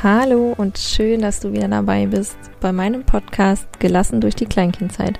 [0.00, 5.18] Hallo und schön, dass du wieder dabei bist bei meinem Podcast Gelassen durch die Kleinkindzeit.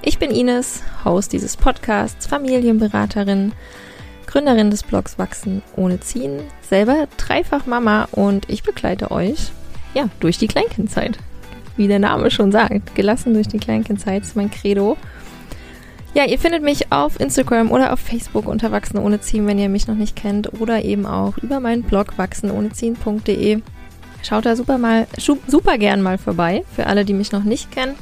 [0.00, 3.52] Ich bin Ines, Host dieses Podcasts, Familienberaterin,
[4.26, 9.52] Gründerin des Blogs Wachsen ohne Ziehen, selber dreifach Mama und ich begleite euch
[9.92, 11.18] ja durch die Kleinkindzeit.
[11.76, 14.96] Wie der Name schon sagt, gelassen durch die Kleinkindzeit ist mein Credo.
[16.14, 19.68] Ja, ihr findet mich auf Instagram oder auf Facebook unter Wachsen ohne Ziehen, wenn ihr
[19.68, 23.60] mich noch nicht kennt, oder eben auch über meinen Blog wachsenohneziehen.de.
[24.22, 27.94] Schaut da super mal, super gern mal vorbei, für alle, die mich noch nicht kennen.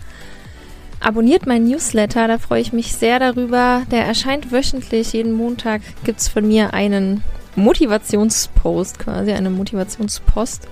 [1.01, 3.83] Abonniert meinen Newsletter, da freue ich mich sehr darüber.
[3.91, 7.23] Der erscheint wöchentlich, jeden Montag gibt es von mir einen
[7.55, 10.67] Motivationspost, quasi eine Motivationspost,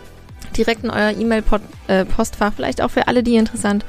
[0.56, 3.84] direkt in euer E-Mail-Postfach, vielleicht auch für alle, die interessant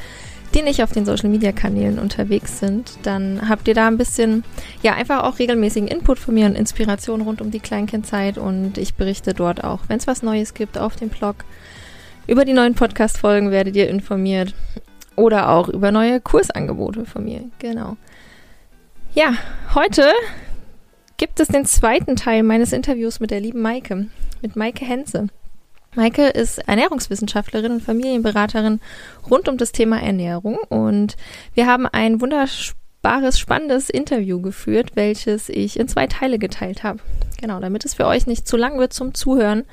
[0.58, 4.44] die nicht auf den Social Media Kanälen unterwegs sind, dann habt ihr da ein bisschen,
[4.82, 8.96] ja, einfach auch regelmäßigen Input von mir und Inspiration rund um die Kleinkindzeit und ich
[8.96, 11.36] berichte dort auch, wenn es was Neues gibt auf dem Blog.
[12.26, 14.56] Über die neuen Podcast-Folgen werdet ihr informiert
[15.16, 17.44] oder auch über neue Kursangebote von mir.
[17.60, 17.96] Genau.
[19.14, 19.34] Ja,
[19.76, 20.12] heute
[21.18, 24.08] gibt es den zweiten Teil meines Interviews mit der lieben Maike,
[24.42, 25.28] mit Maike Henze.
[25.98, 28.80] Maike ist Ernährungswissenschaftlerin und Familienberaterin
[29.30, 31.18] rund um das Thema Ernährung und
[31.56, 37.00] wir haben ein wunderbares, spannendes Interview geführt, welches ich in zwei Teile geteilt habe.
[37.42, 39.66] Genau, damit es für euch nicht zu lang wird zum Zuhören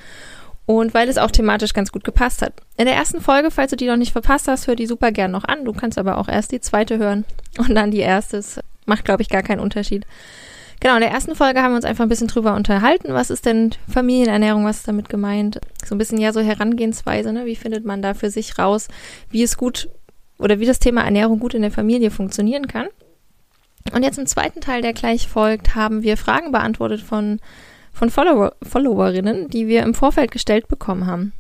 [0.67, 2.55] und weil es auch thematisch ganz gut gepasst hat.
[2.77, 5.31] In der ersten Folge, falls du die noch nicht verpasst hast, hör die super gern
[5.31, 5.65] noch an.
[5.65, 7.25] Du kannst aber auch erst die zweite hören
[7.59, 8.39] und dann die erste.
[8.39, 10.07] Das macht, glaube ich, gar keinen Unterschied.
[10.81, 13.15] Genau, in der ersten Folge haben wir uns einfach ein bisschen drüber unterhalten.
[13.15, 14.65] Was ist denn Familienernährung?
[14.65, 15.61] Was ist damit gemeint?
[15.85, 17.47] So ein bisschen ja so Herangehensweise, ne?
[17.47, 18.89] Wie findet man da für sich raus,
[19.31, 19.89] wie es gut
[20.39, 22.89] oder wie das Thema Ernährung gut in der Familie funktionieren kann?
[23.93, 27.41] Und jetzt im zweiten Teil, der gleich folgt, haben wir Fragen beantwortet von,
[27.93, 31.33] von Follower, Followerinnen, die wir im Vorfeld gestellt bekommen haben.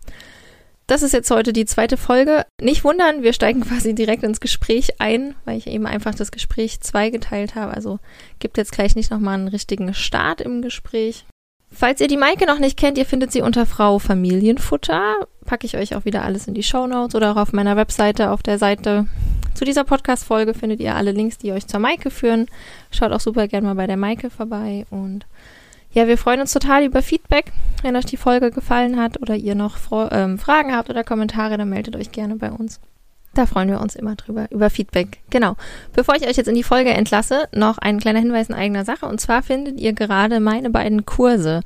[0.86, 2.44] Das ist jetzt heute die zweite Folge.
[2.60, 6.80] Nicht wundern, wir steigen quasi direkt ins Gespräch ein, weil ich eben einfach das Gespräch
[6.80, 7.72] zweigeteilt habe.
[7.72, 8.00] Also
[8.38, 11.24] gibt jetzt gleich nicht nochmal einen richtigen Start im Gespräch.
[11.70, 15.26] Falls ihr die Maike noch nicht kennt, ihr findet sie unter Frau Familienfutter.
[15.44, 18.30] Packe ich euch auch wieder alles in die Show Notes oder auch auf meiner Webseite
[18.30, 19.06] auf der Seite
[19.54, 22.46] zu dieser Podcast-Folge findet ihr alle Links, die euch zur Maike führen.
[22.90, 25.26] Schaut auch super gerne mal bei der Maike vorbei und
[25.94, 27.52] ja, wir freuen uns total über Feedback.
[27.82, 29.76] Wenn euch die Folge gefallen hat oder ihr noch
[30.10, 32.80] ähm, Fragen habt oder Kommentare, dann meldet euch gerne bei uns.
[33.34, 35.18] Da freuen wir uns immer drüber, über Feedback.
[35.30, 35.56] Genau.
[35.92, 39.06] Bevor ich euch jetzt in die Folge entlasse, noch ein kleiner Hinweis in eigener Sache.
[39.06, 41.60] Und zwar findet ihr gerade meine beiden Kurse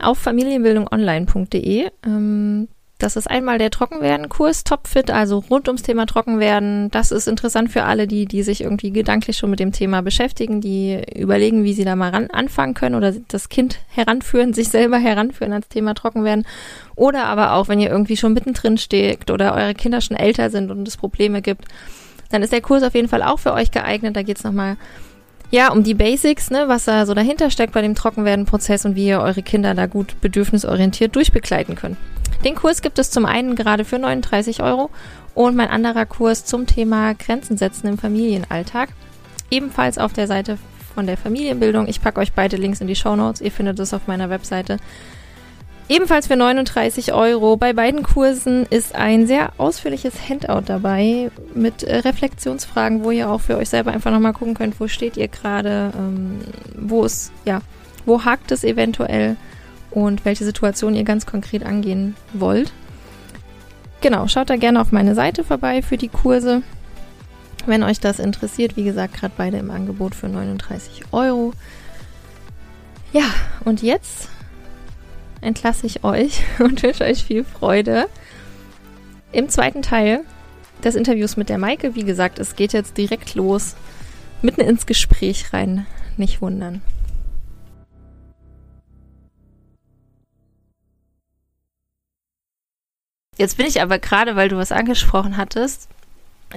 [0.00, 1.90] auf familienbildungonline.de.
[2.04, 6.90] Ähm, das ist einmal der Trockenwerden-Kurs Topfit, also rund ums Thema Trockenwerden.
[6.90, 10.62] Das ist interessant für alle, die, die sich irgendwie gedanklich schon mit dem Thema beschäftigen,
[10.62, 14.96] die überlegen, wie sie da mal ran anfangen können oder das Kind heranführen, sich selber
[14.96, 16.46] heranführen ans Thema Trockenwerden.
[16.94, 20.70] Oder aber auch, wenn ihr irgendwie schon mittendrin steckt oder eure Kinder schon älter sind
[20.70, 21.66] und es Probleme gibt,
[22.30, 24.16] dann ist der Kurs auf jeden Fall auch für euch geeignet.
[24.16, 24.78] Da geht's nochmal
[25.50, 29.06] ja, um die Basics, ne, was da so dahinter steckt bei dem Trockenwerden-Prozess und wie
[29.06, 31.96] ihr eure Kinder da gut bedürfnisorientiert durchbegleiten könnt.
[32.44, 34.90] Den Kurs gibt es zum einen gerade für 39 Euro
[35.34, 38.90] und mein anderer Kurs zum Thema Grenzen setzen im Familienalltag.
[39.50, 40.58] Ebenfalls auf der Seite
[40.94, 41.86] von der Familienbildung.
[41.88, 43.40] Ich packe euch beide Links in die Show Notes.
[43.40, 44.78] Ihr findet es auf meiner Webseite.
[45.88, 47.56] Ebenfalls für 39 Euro.
[47.56, 53.40] Bei beiden Kursen ist ein sehr ausführliches Handout dabei mit äh, Reflexionsfragen, wo ihr auch
[53.40, 56.40] für euch selber einfach nochmal gucken könnt, wo steht ihr gerade, ähm,
[56.76, 57.60] wo es, ja,
[58.04, 59.36] wo hakt es eventuell
[59.92, 62.72] und welche Situation ihr ganz konkret angehen wollt.
[64.00, 66.62] Genau, schaut da gerne auf meine Seite vorbei für die Kurse.
[67.64, 71.52] Wenn euch das interessiert, wie gesagt, gerade beide im Angebot für 39 Euro.
[73.12, 73.24] Ja,
[73.64, 74.28] und jetzt
[75.46, 78.08] entlasse ich euch und wünsche euch viel Freude
[79.32, 80.24] im zweiten Teil
[80.84, 81.94] des Interviews mit der Maike.
[81.94, 83.76] Wie gesagt, es geht jetzt direkt los,
[84.42, 85.86] mitten ins Gespräch rein.
[86.16, 86.82] Nicht wundern.
[93.38, 95.90] Jetzt bin ich aber gerade, weil du was angesprochen hattest,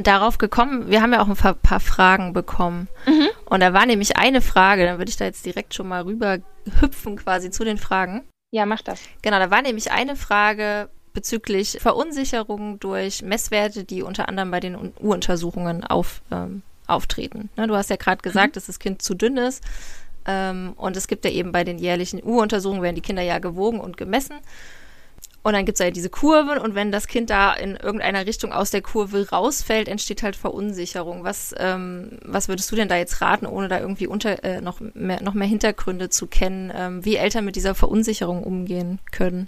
[0.02, 2.88] darauf gekommen, wir haben ja auch ein paar Fragen bekommen.
[3.06, 3.28] Mhm.
[3.46, 6.38] Und da war nämlich eine Frage, dann würde ich da jetzt direkt schon mal rüber
[6.80, 8.24] hüpfen quasi zu den Fragen.
[8.52, 9.00] Ja, mach das.
[9.22, 14.76] Genau, da war nämlich eine Frage bezüglich Verunsicherung durch Messwerte, die unter anderem bei den
[14.76, 17.50] U-Untersuchungen auf, ähm, auftreten.
[17.58, 18.54] Ne, du hast ja gerade gesagt, mhm.
[18.54, 19.64] dass das Kind zu dünn ist.
[20.26, 23.80] Ähm, und es gibt ja eben bei den jährlichen U-Untersuchungen, werden die Kinder ja gewogen
[23.80, 24.36] und gemessen.
[25.42, 28.52] Und dann gibt es ja diese Kurven und wenn das Kind da in irgendeiner Richtung
[28.52, 31.24] aus der Kurve rausfällt, entsteht halt Verunsicherung.
[31.24, 34.82] Was, ähm, was würdest du denn da jetzt raten, ohne da irgendwie unter, äh, noch,
[34.94, 39.48] mehr, noch mehr Hintergründe zu kennen, ähm, wie Eltern mit dieser Verunsicherung umgehen können?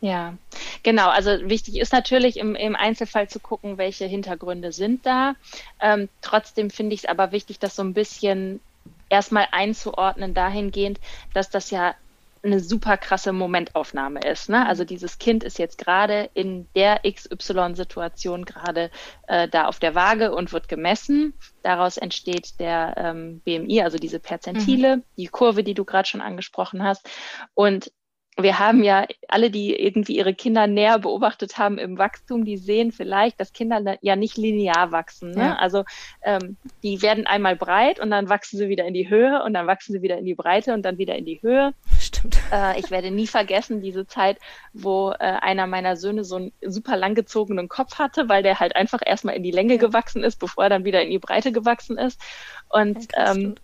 [0.00, 0.34] Ja,
[0.82, 1.08] genau.
[1.08, 5.34] Also wichtig ist natürlich im, im Einzelfall zu gucken, welche Hintergründe sind da.
[5.80, 8.60] Ähm, trotzdem finde ich es aber wichtig, das so ein bisschen
[9.08, 11.00] erstmal einzuordnen dahingehend,
[11.32, 11.94] dass das ja
[12.46, 14.48] eine super krasse Momentaufnahme ist.
[14.48, 14.66] Ne?
[14.66, 18.90] Also dieses Kind ist jetzt gerade in der XY-Situation gerade
[19.26, 21.34] äh, da auf der Waage und wird gemessen.
[21.62, 25.02] Daraus entsteht der ähm, BMI, also diese Perzentile, mhm.
[25.16, 27.08] die Kurve, die du gerade schon angesprochen hast.
[27.54, 27.90] Und
[28.38, 32.92] wir haben ja alle, die irgendwie ihre Kinder näher beobachtet haben im Wachstum, die sehen
[32.92, 35.30] vielleicht, dass Kinder ja nicht linear wachsen.
[35.30, 35.40] Ne?
[35.40, 35.56] Ja.
[35.56, 35.84] Also
[36.22, 39.66] ähm, die werden einmal breit und dann wachsen sie wieder in die Höhe und dann
[39.66, 41.72] wachsen sie wieder in die Breite und dann wieder in die Höhe.
[42.26, 42.42] Stimmt.
[42.52, 44.38] Äh, ich werde nie vergessen diese Zeit,
[44.72, 49.00] wo äh, einer meiner Söhne so einen super langgezogenen Kopf hatte, weil der halt einfach
[49.04, 49.80] erstmal in die Länge ja.
[49.80, 52.20] gewachsen ist, bevor er dann wieder in die Breite gewachsen ist.
[52.68, 53.56] Und ähm,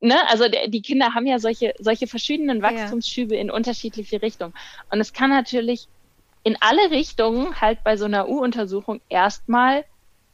[0.00, 3.40] ne, also der, die Kinder haben ja solche, solche verschiedenen Wachstumsschübe ja.
[3.40, 4.54] in unterschiedliche Richtungen.
[4.90, 5.88] Und es kann natürlich
[6.42, 9.84] in alle Richtungen halt bei so einer U-Untersuchung erstmal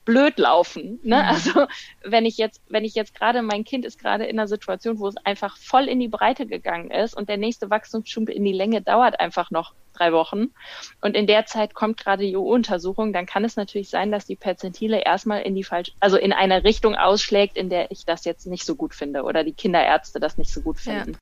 [0.06, 0.99] blöd laufen.
[1.03, 1.17] Ne?
[1.17, 1.29] Mhm.
[1.29, 1.67] Also
[2.03, 5.08] wenn ich jetzt, wenn ich jetzt gerade, mein Kind ist gerade in einer Situation, wo
[5.08, 8.81] es einfach voll in die Breite gegangen ist und der nächste Wachstumsschub in die Länge
[8.81, 10.53] dauert einfach noch drei Wochen
[11.00, 14.37] und in der Zeit kommt gerade die U-Untersuchung, dann kann es natürlich sein, dass die
[14.37, 18.47] Perzentile erstmal in die falsche, also in eine Richtung ausschlägt, in der ich das jetzt
[18.47, 21.19] nicht so gut finde oder die Kinderärzte das nicht so gut finden.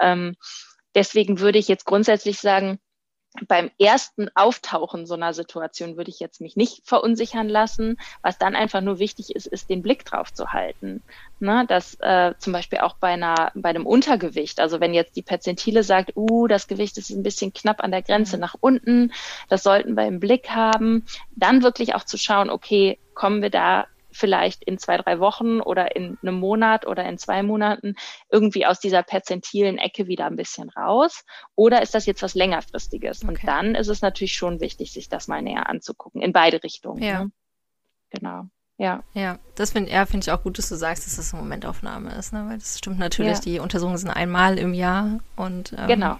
[0.00, 0.12] Ja.
[0.12, 0.34] Ähm,
[0.94, 2.80] deswegen würde ich jetzt grundsätzlich sagen,
[3.48, 7.98] beim ersten Auftauchen so einer Situation würde ich jetzt mich nicht verunsichern lassen.
[8.22, 11.02] Was dann einfach nur wichtig ist, ist den Blick drauf zu halten.
[11.38, 15.22] Ne, dass äh, zum Beispiel auch bei einer, bei einem Untergewicht, also wenn jetzt die
[15.22, 18.40] Perzentile sagt, uh, das Gewicht ist ein bisschen knapp an der Grenze mhm.
[18.40, 19.12] nach unten,
[19.48, 21.04] das sollten wir im Blick haben,
[21.34, 23.86] dann wirklich auch zu schauen, okay, kommen wir da
[24.16, 27.94] vielleicht in zwei, drei Wochen oder in einem Monat oder in zwei Monaten
[28.30, 31.24] irgendwie aus dieser perzentilen Ecke wieder ein bisschen raus?
[31.54, 33.22] Oder ist das jetzt was längerfristiges?
[33.22, 33.28] Okay.
[33.28, 37.02] Und dann ist es natürlich schon wichtig, sich das mal näher anzugucken, in beide Richtungen.
[37.02, 37.24] Ja.
[37.24, 37.32] Ne?
[38.10, 38.44] Genau.
[38.78, 39.02] Ja.
[39.14, 42.14] Ja, das finde ja, find ich auch gut, dass du sagst, dass das eine Momentaufnahme
[42.14, 42.44] ist, ne?
[42.48, 43.40] Weil das stimmt natürlich, ja.
[43.40, 46.18] die Untersuchungen sind einmal im Jahr und ähm, genau.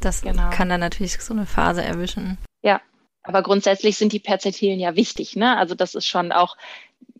[0.00, 0.48] das genau.
[0.50, 2.38] kann dann natürlich so eine Phase erwischen.
[2.62, 2.80] Ja,
[3.22, 5.58] aber grundsätzlich sind die Perzentilen ja wichtig, ne?
[5.58, 6.56] Also das ist schon auch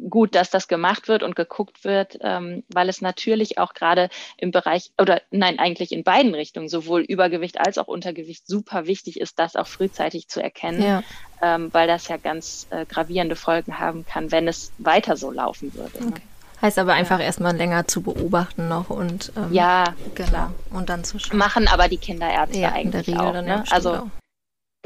[0.09, 4.51] gut, dass das gemacht wird und geguckt wird, ähm, weil es natürlich auch gerade im
[4.51, 9.39] Bereich oder nein, eigentlich in beiden Richtungen, sowohl Übergewicht als auch Untergewicht, super wichtig ist,
[9.39, 11.03] das auch frühzeitig zu erkennen, ja.
[11.43, 15.75] ähm, weil das ja ganz äh, gravierende Folgen haben kann, wenn es weiter so laufen
[15.75, 16.05] würde.
[16.05, 16.13] Ne?
[16.13, 16.23] Okay.
[16.63, 17.27] Heißt aber einfach ja.
[17.27, 20.29] erstmal länger zu beobachten noch und ähm, ja, genau.
[20.29, 20.55] Klar.
[20.71, 21.37] Und dann zu schauen.
[21.37, 23.35] Machen aber die Kinderärzte ja, eigentlich auch.
[23.35, 23.63] Ne?
[23.71, 24.07] Also auch.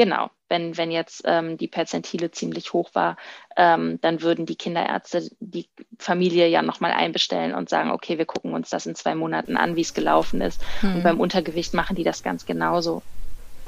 [0.00, 3.18] Genau, wenn, wenn jetzt ähm, die Perzentile ziemlich hoch war,
[3.54, 5.68] ähm, dann würden die Kinderärzte die
[5.98, 9.76] Familie ja nochmal einbestellen und sagen, okay, wir gucken uns das in zwei Monaten an,
[9.76, 10.58] wie es gelaufen ist.
[10.80, 10.94] Mhm.
[10.94, 13.02] Und beim Untergewicht machen die das ganz genauso.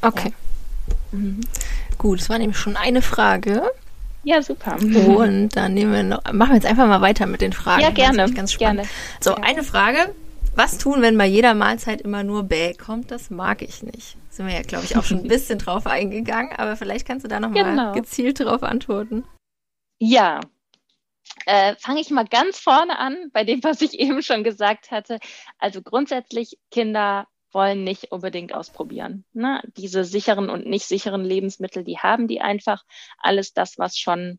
[0.01, 0.33] Okay.
[0.87, 1.19] Ja.
[1.19, 1.41] Mhm.
[1.99, 3.71] Gut, das war nämlich schon eine Frage.
[4.25, 4.79] Ja, super.
[4.81, 7.83] Und dann nehmen wir noch, machen wir jetzt einfach mal weiter mit den Fragen.
[7.83, 8.33] Ja, gerne.
[8.33, 8.85] Ganz spannend.
[8.85, 8.89] Gerne.
[9.21, 10.15] So, eine Frage.
[10.57, 13.11] Was tun, wenn bei jeder Mahlzeit immer nur Bäh kommt?
[13.11, 16.53] Das mag ich nicht sind wir ja, glaube ich, auch schon ein bisschen drauf eingegangen,
[16.57, 17.93] aber vielleicht kannst du da nochmal genau.
[17.93, 19.25] gezielt drauf antworten.
[19.99, 20.41] Ja,
[21.47, 25.19] äh, fange ich mal ganz vorne an bei dem, was ich eben schon gesagt hatte.
[25.59, 29.25] Also grundsätzlich, Kinder wollen nicht unbedingt ausprobieren.
[29.35, 29.63] Ne?
[29.77, 32.85] Diese sicheren und nicht sicheren Lebensmittel, die haben die einfach.
[33.19, 34.39] Alles das, was schon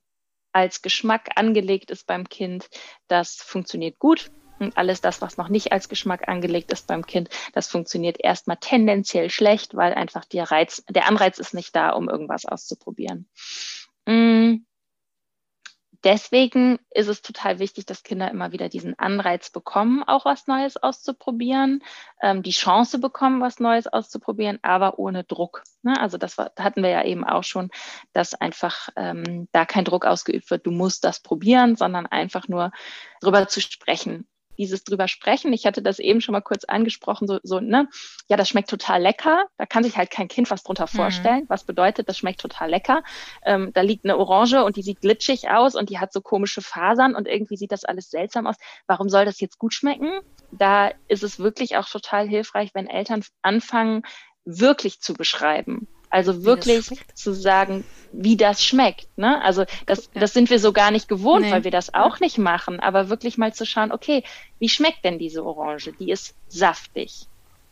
[0.51, 2.69] als Geschmack angelegt ist beim Kind,
[3.07, 4.31] das funktioniert gut.
[4.60, 8.57] Und alles das, was noch nicht als Geschmack angelegt ist beim Kind, das funktioniert erstmal
[8.57, 13.27] tendenziell schlecht, weil einfach der Reiz, der Anreiz ist nicht da, um irgendwas auszuprobieren.
[14.05, 14.65] Mm.
[16.03, 20.75] Deswegen ist es total wichtig, dass Kinder immer wieder diesen Anreiz bekommen, auch was Neues
[20.75, 21.81] auszuprobieren,
[22.22, 25.63] ähm, die Chance bekommen, was Neues auszuprobieren, aber ohne Druck.
[25.81, 25.98] Ne?
[25.98, 27.69] Also das hatten wir ja eben auch schon,
[28.12, 32.72] dass einfach ähm, da kein Druck ausgeübt wird, du musst das probieren, sondern einfach nur
[33.22, 35.53] drüber zu sprechen dieses drüber sprechen.
[35.53, 37.88] Ich hatte das eben schon mal kurz angesprochen, so, so ne,
[38.27, 39.45] ja, das schmeckt total lecker.
[39.57, 40.98] Da kann sich halt kein Kind was drunter mhm.
[40.98, 41.41] vorstellen.
[41.41, 41.50] Mhm.
[41.50, 43.03] Was bedeutet, das schmeckt total lecker.
[43.45, 46.62] Ähm, da liegt eine Orange und die sieht glitschig aus und die hat so komische
[46.62, 48.55] Fasern und irgendwie sieht das alles seltsam aus.
[48.88, 50.12] Warum soll das jetzt gut schmecken?
[50.51, 54.03] Da ist es wirklich auch total hilfreich, wenn Eltern anfangen,
[54.45, 55.88] wirklich zu beschreiben.
[56.13, 59.08] Also wirklich zu sagen, wie das schmeckt.
[59.17, 59.41] Ne?
[59.43, 61.51] Also das, das sind wir so gar nicht gewohnt, nee.
[61.51, 62.79] weil wir das auch nicht machen.
[62.79, 64.24] Aber wirklich mal zu schauen, okay,
[64.60, 65.91] wie schmeckt denn diese Orange?
[66.00, 67.25] Die ist saftig.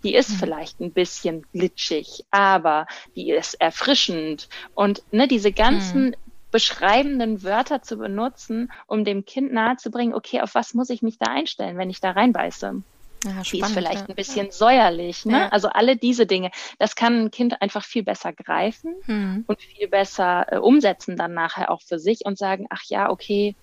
[0.03, 0.35] Die ist mhm.
[0.37, 4.49] vielleicht ein bisschen glitschig, aber die ist erfrischend.
[4.73, 6.15] Und ne, diese ganzen mhm.
[6.49, 11.27] beschreibenden Wörter zu benutzen, um dem Kind nahezubringen, okay, auf was muss ich mich da
[11.27, 12.81] einstellen, wenn ich da reinbeiße?
[13.23, 14.09] Ja, spannend, die ist vielleicht ja.
[14.09, 15.25] ein bisschen säuerlich.
[15.25, 15.33] Ne?
[15.33, 15.49] Ja.
[15.49, 19.43] Also alle diese Dinge, das kann ein Kind einfach viel besser greifen hm.
[19.47, 23.55] und viel besser äh, umsetzen dann nachher auch für sich und sagen, ach ja, okay,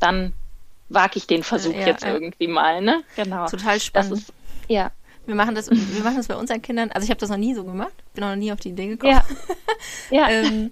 [0.00, 0.32] dann
[0.88, 2.80] wage ich den Versuch ja, jetzt irgendwie mal.
[2.80, 3.02] Ne?
[3.16, 3.46] Genau.
[3.46, 4.12] Total spannend.
[4.12, 4.32] Das ist,
[4.68, 4.90] ja.
[5.26, 6.90] Wir machen das, wir machen das bei unseren Kindern.
[6.90, 8.86] Also ich habe das noch nie so gemacht, bin auch noch nie auf die Idee
[8.86, 9.12] gekommen.
[9.12, 9.24] Ja.
[10.10, 10.30] ja.
[10.30, 10.70] ähm,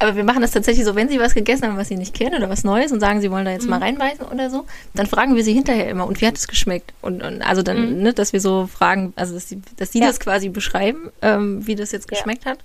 [0.00, 2.34] aber wir machen das tatsächlich so, wenn sie was gegessen haben, was sie nicht kennen
[2.34, 3.70] oder was Neues und sagen, sie wollen da jetzt mhm.
[3.70, 6.94] mal reinbeißen oder so, dann fragen wir sie hinterher immer, und wie hat es geschmeckt?
[7.02, 8.02] Und, und also dann, mhm.
[8.02, 10.06] ne, dass wir so fragen, also dass sie, dass sie ja.
[10.06, 12.52] das quasi beschreiben, ähm, wie das jetzt geschmeckt ja.
[12.52, 12.58] hat.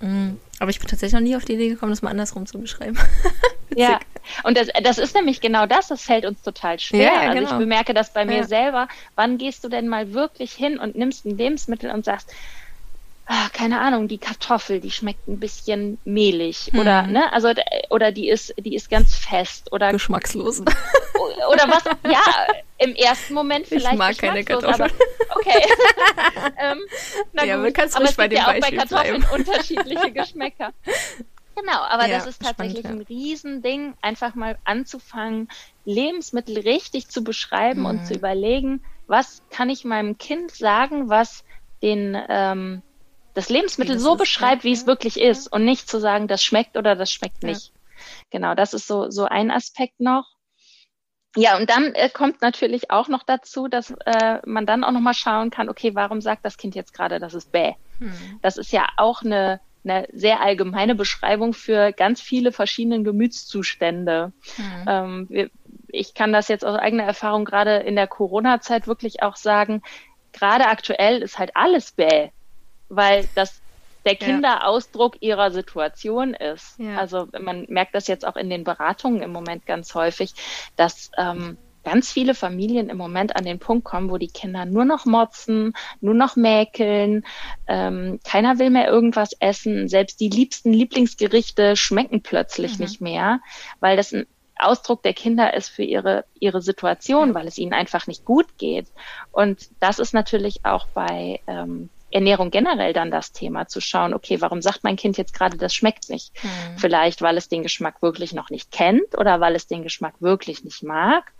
[0.00, 0.38] Mhm.
[0.58, 2.98] Aber ich bin tatsächlich noch nie auf die Idee gekommen, das mal andersrum zu beschreiben.
[3.74, 3.98] ja,
[4.44, 7.12] und das, das ist nämlich genau das, das fällt uns total schwer.
[7.12, 7.52] Ja, also genau.
[7.52, 8.88] ich bemerke das bei mir selber.
[9.14, 12.30] Wann gehst du denn mal wirklich hin und nimmst ein Lebensmittel und sagst,
[13.52, 16.80] keine Ahnung, die Kartoffel, die schmeckt ein bisschen mehlig hm.
[16.80, 17.52] oder ne, also
[17.90, 21.84] oder die ist die ist ganz fest oder geschmackslos oder was?
[22.04, 22.46] Ja,
[22.78, 24.90] im ersten Moment vielleicht ich mag keine Kartoffeln.
[24.90, 24.90] Aber,
[25.34, 25.62] okay.
[26.58, 26.78] ähm,
[27.32, 27.74] na ja, gut.
[27.74, 29.34] kannst aber es bei gibt ja auch bei Kartoffeln bleiben.
[29.34, 30.72] unterschiedliche Geschmäcker.
[31.56, 35.48] Genau, aber ja, das ist tatsächlich spannend, ein Riesending, einfach mal anzufangen,
[35.86, 37.86] Lebensmittel richtig zu beschreiben mhm.
[37.86, 38.04] und hm.
[38.04, 41.44] zu überlegen, was kann ich meinem Kind sagen, was
[41.82, 42.82] den ähm,
[43.36, 46.96] das Lebensmittel so beschreibt, wie es wirklich ist und nicht zu sagen, das schmeckt oder
[46.96, 47.70] das schmeckt nicht.
[48.30, 50.24] Genau, das ist so, so ein Aspekt noch.
[51.36, 55.12] Ja, und dann äh, kommt natürlich auch noch dazu, dass äh, man dann auch nochmal
[55.12, 57.74] schauen kann, okay, warum sagt das Kind jetzt gerade, das ist bäh?
[57.98, 58.38] Hm.
[58.40, 64.32] Das ist ja auch eine, eine sehr allgemeine Beschreibung für ganz viele verschiedene Gemütszustände.
[64.56, 64.84] Hm.
[64.88, 65.50] Ähm, wir,
[65.88, 69.82] ich kann das jetzt aus eigener Erfahrung gerade in der Corona-Zeit wirklich auch sagen,
[70.32, 72.30] gerade aktuell ist halt alles bäh
[72.88, 73.60] weil das
[74.04, 75.30] der Kinderausdruck ja.
[75.30, 76.78] ihrer Situation ist.
[76.78, 76.96] Ja.
[76.96, 80.32] Also man merkt das jetzt auch in den Beratungen im Moment ganz häufig,
[80.76, 84.84] dass ähm, ganz viele Familien im Moment an den Punkt kommen, wo die Kinder nur
[84.84, 87.24] noch motzen, nur noch mäkeln,
[87.66, 92.84] ähm, keiner will mehr irgendwas essen, selbst die liebsten Lieblingsgerichte schmecken plötzlich mhm.
[92.84, 93.40] nicht mehr,
[93.80, 94.26] weil das ein
[94.58, 98.86] Ausdruck der Kinder ist für ihre, ihre Situation, weil es ihnen einfach nicht gut geht.
[99.30, 104.40] Und das ist natürlich auch bei ähm, Ernährung generell dann das Thema, zu schauen, okay,
[104.40, 106.32] warum sagt mein Kind jetzt gerade, das schmeckt nicht?
[106.42, 106.78] Mhm.
[106.78, 110.64] Vielleicht, weil es den Geschmack wirklich noch nicht kennt oder weil es den Geschmack wirklich
[110.64, 111.32] nicht mag.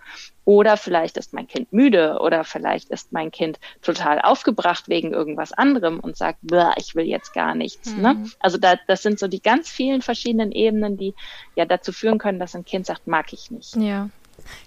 [0.44, 5.52] Oder vielleicht ist mein Kind müde oder vielleicht ist mein Kind total aufgebracht wegen irgendwas
[5.52, 6.38] anderem und sagt,
[6.76, 7.94] ich will jetzt gar nichts.
[7.96, 8.14] Ne?
[8.14, 8.22] Mhm.
[8.22, 8.30] Ne?
[8.38, 11.14] Also da, das sind so die ganz vielen verschiedenen Ebenen, die
[11.56, 13.74] ja dazu führen können, dass ein Kind sagt, mag ich nicht.
[13.76, 14.08] Ja.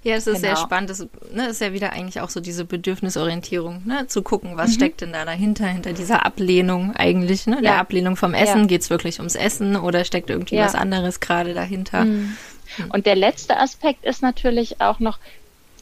[0.03, 0.55] Ja, es ist genau.
[0.55, 0.89] sehr spannend.
[0.89, 4.73] Das ne, ist ja wieder eigentlich auch so diese Bedürfnisorientierung, ne, zu gucken, was mhm.
[4.73, 7.55] steckt denn da dahinter, hinter dieser Ablehnung eigentlich, ne?
[7.55, 7.61] Ja.
[7.61, 8.61] Der Ablehnung vom Essen.
[8.61, 8.67] Ja.
[8.67, 10.65] Geht es wirklich ums Essen oder steckt irgendwie ja.
[10.65, 12.05] was anderes gerade dahinter?
[12.05, 12.37] Mhm.
[12.77, 12.91] mhm.
[12.91, 15.19] Und der letzte Aspekt ist natürlich auch noch,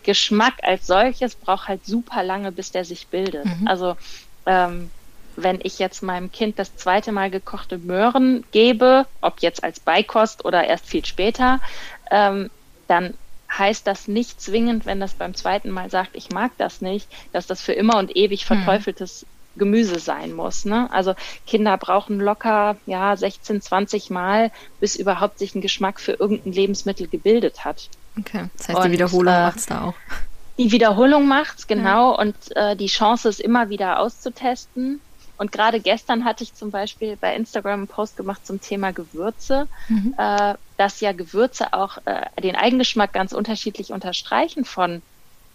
[0.08, 3.44] Geschmack als solches braucht halt super lange, bis der sich bildet.
[3.44, 3.68] Mhm.
[3.68, 3.98] Also
[4.46, 4.90] ähm,
[5.36, 10.46] wenn ich jetzt meinem Kind das zweite Mal gekochte Möhren gebe, ob jetzt als Beikost
[10.46, 11.60] oder erst viel später,
[12.10, 12.50] ähm,
[12.88, 13.16] dann
[13.58, 17.48] heißt das nicht zwingend, wenn das beim zweiten Mal sagt, ich mag das nicht, dass
[17.48, 18.58] das für immer und ewig hm.
[18.58, 19.28] verteufeltes hm.
[19.58, 20.66] Gemüse sein muss.
[20.66, 20.88] Ne?
[20.92, 26.54] Also Kinder brauchen locker ja 16, 20 Mal, bis überhaupt sich ein Geschmack für irgendein
[26.54, 27.90] Lebensmittel gebildet hat.
[28.20, 29.94] Okay, das heißt, und, die Wiederholung äh, macht's da auch.
[30.58, 32.14] Die Wiederholung macht's, genau.
[32.14, 32.20] Ja.
[32.20, 35.00] Und äh, die Chance ist immer wieder auszutesten.
[35.38, 39.68] Und gerade gestern hatte ich zum Beispiel bei Instagram einen Post gemacht zum Thema Gewürze,
[39.88, 40.16] mhm.
[40.18, 45.02] äh, dass ja Gewürze auch äh, den Eigengeschmack ganz unterschiedlich unterstreichen von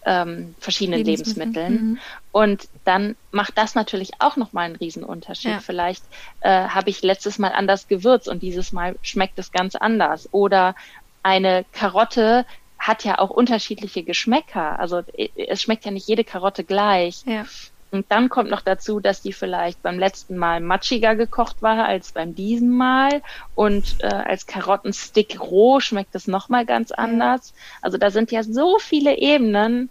[0.05, 1.53] ähm, verschiedenen Lebensmitteln.
[1.53, 1.91] Lebensmitteln.
[1.93, 1.99] Mhm.
[2.33, 5.53] Und dann macht das natürlich auch nochmal einen Riesenunterschied.
[5.53, 5.61] Ja.
[5.61, 6.03] Vielleicht
[6.41, 10.29] äh, habe ich letztes Mal anders gewürzt und dieses Mal schmeckt es ganz anders.
[10.33, 10.75] Oder
[11.23, 12.45] eine Karotte
[12.79, 14.79] hat ja auch unterschiedliche Geschmäcker.
[14.81, 17.23] Also äh, es schmeckt ja nicht jede Karotte gleich.
[17.25, 17.45] Ja.
[17.93, 22.13] Und dann kommt noch dazu, dass die vielleicht beim letzten Mal matschiger gekocht war als
[22.13, 23.21] beim diesen Mal.
[23.55, 27.53] Und äh, als Karottenstick roh schmeckt es nochmal ganz anders.
[27.83, 29.91] Also da sind ja so viele Ebenen,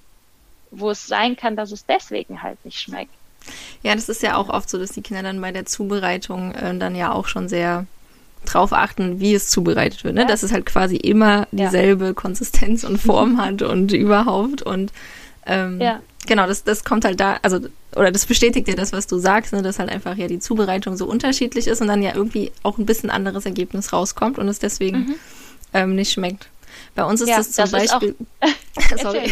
[0.71, 3.13] wo es sein kann, dass es deswegen halt nicht schmeckt.
[3.83, 6.75] Ja, das ist ja auch oft so, dass die Kinder dann bei der Zubereitung äh,
[6.75, 7.85] dann ja auch schon sehr
[8.45, 10.15] drauf achten, wie es zubereitet wird.
[10.15, 10.21] Ne?
[10.21, 10.27] Ja.
[10.27, 12.13] Dass es halt quasi immer dieselbe ja.
[12.13, 14.63] Konsistenz und Form hat und überhaupt.
[14.63, 14.91] Und
[15.45, 17.59] ähm, ja genau, das, das kommt halt da, also,
[17.95, 20.97] oder das bestätigt ja das, was du sagst, ne, dass halt einfach ja die Zubereitung
[20.97, 24.59] so unterschiedlich ist und dann ja irgendwie auch ein bisschen anderes Ergebnis rauskommt und es
[24.59, 25.15] deswegen mhm.
[25.73, 26.49] ähm, nicht schmeckt.
[26.95, 28.15] Bei uns ist ja, das zum das Beispiel.
[29.01, 29.31] sorry.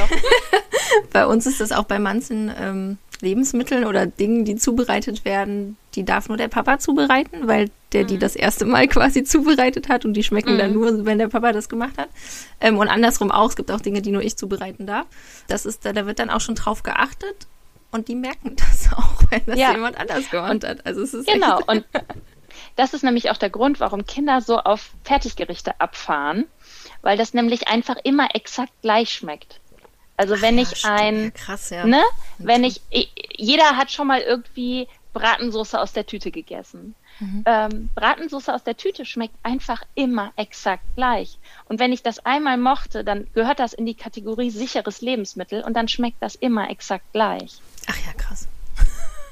[1.13, 6.05] bei uns ist das auch bei manchen ähm, Lebensmitteln oder Dingen, die zubereitet werden, die
[6.05, 8.07] darf nur der Papa zubereiten, weil der mhm.
[8.07, 10.57] die das erste Mal quasi zubereitet hat und die schmecken mhm.
[10.57, 12.09] dann nur, wenn der Papa das gemacht hat.
[12.59, 15.07] Ähm, und andersrum auch, es gibt auch Dinge, die nur ich zubereiten darf.
[15.47, 17.47] Das ist, da, da wird dann auch schon drauf geachtet
[17.91, 19.71] und die merken das auch, wenn das ja.
[19.71, 20.85] jemand anders gemacht hat.
[20.85, 21.85] Also es ist genau, und
[22.75, 26.45] das ist nämlich auch der Grund, warum Kinder so auf Fertiggerichte abfahren,
[27.01, 29.59] weil das nämlich einfach immer exakt gleich schmeckt.
[30.17, 31.85] Also wenn Ach, ich ja, ein, krass, ja.
[31.85, 32.03] ne,
[32.39, 32.81] wenn ich,
[33.37, 36.93] jeder hat schon mal irgendwie Bratensoße aus der Tüte gegessen.
[37.19, 37.43] Mhm.
[37.45, 41.37] Ähm, Bratensoße aus der Tüte schmeckt einfach immer exakt gleich.
[41.65, 45.73] Und wenn ich das einmal mochte, dann gehört das in die Kategorie sicheres Lebensmittel und
[45.73, 47.61] dann schmeckt das immer exakt gleich.
[47.87, 48.47] Ach ja, krass.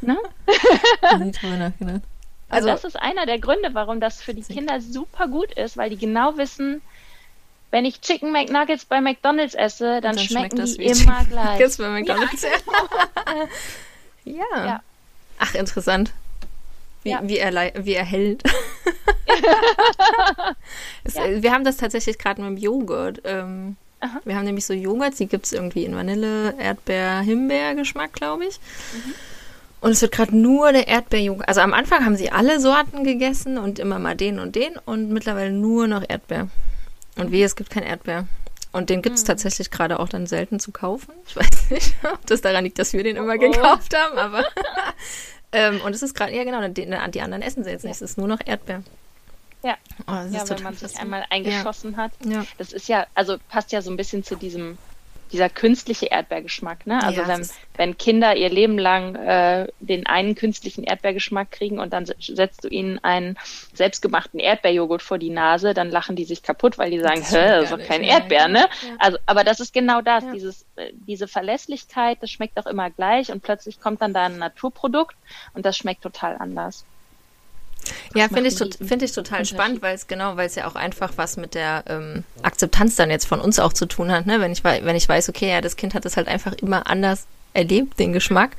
[0.01, 0.17] Ne?
[1.01, 2.01] also,
[2.49, 5.89] also das ist einer der Gründe, warum das für die Kinder super gut ist, weil
[5.89, 6.81] die genau wissen,
[7.71, 11.45] wenn ich Chicken McNuggets bei McDonald's esse, dann, dann schmecken die immer gleich.
[11.45, 12.43] McNuggets bei McDonald's.
[12.43, 12.49] Ja.
[14.53, 14.65] ja.
[14.65, 14.81] ja.
[15.39, 16.13] Ach, interessant.
[17.07, 17.21] Wie, ja.
[17.23, 18.43] wie, er, wie er hält.
[21.05, 21.41] es, ja.
[21.41, 23.21] Wir haben das tatsächlich gerade mit dem Joghurt.
[23.23, 23.77] Ähm,
[24.25, 28.59] wir haben nämlich so Joghurt, die gibt es irgendwie in Vanille, Erdbeer, Himbeer-Geschmack, glaube ich.
[28.93, 29.13] Mhm.
[29.79, 31.47] Und es wird gerade nur der Erdbeerjoghurt.
[31.47, 35.09] Also am Anfang haben sie alle Sorten gegessen und immer mal den und den und
[35.11, 36.49] mittlerweile nur noch Erdbeer.
[37.15, 38.27] Und wie, es gibt kein Erdbeer.
[38.73, 39.27] Und den gibt es hm.
[39.27, 41.13] tatsächlich gerade auch dann selten zu kaufen.
[41.27, 43.39] Ich weiß nicht, ob das daran liegt, dass wir den immer oh.
[43.39, 44.43] gekauft haben, aber.
[45.51, 47.93] ähm, und es ist gerade, ja genau, die, die, anderen essen sie jetzt nicht.
[47.93, 48.83] Es ist nur noch Erdbeer.
[49.63, 49.75] Ja,
[50.07, 51.97] oh, ja wenn man sich einmal eingeschossen ja.
[51.97, 52.11] hat.
[52.25, 52.45] Ja.
[52.57, 54.77] Das ist ja, also passt ja so ein bisschen zu diesem
[55.31, 56.87] dieser künstliche Erdbeergeschmack.
[56.87, 57.03] Ne?
[57.03, 61.93] Also ja, wenn, wenn Kinder ihr Leben lang äh, den einen künstlichen Erdbeergeschmack kriegen und
[61.93, 63.37] dann setzt du ihnen einen
[63.73, 67.63] selbstgemachten Erdbeerjoghurt vor die Nase, dann lachen die sich kaputt, weil die sagen, hä, das
[67.65, 68.59] ist doch kein Erdbeer, ne?
[68.59, 68.95] Ja.
[68.99, 70.31] Also, aber das ist genau das, ja.
[70.31, 74.37] dieses, äh, diese Verlässlichkeit, das schmeckt auch immer gleich und plötzlich kommt dann da ein
[74.37, 75.15] Naturprodukt
[75.53, 76.85] und das schmeckt total anders.
[78.15, 81.13] Ja, finde ich, find ich total spannend, weil es genau, weil es ja auch einfach
[81.15, 84.25] was mit der ähm, Akzeptanz dann jetzt von uns auch zu tun hat.
[84.25, 84.39] Ne?
[84.41, 87.27] Wenn, ich, wenn ich weiß, okay, ja, das Kind hat es halt einfach immer anders
[87.53, 88.51] erlebt, den Geschmack.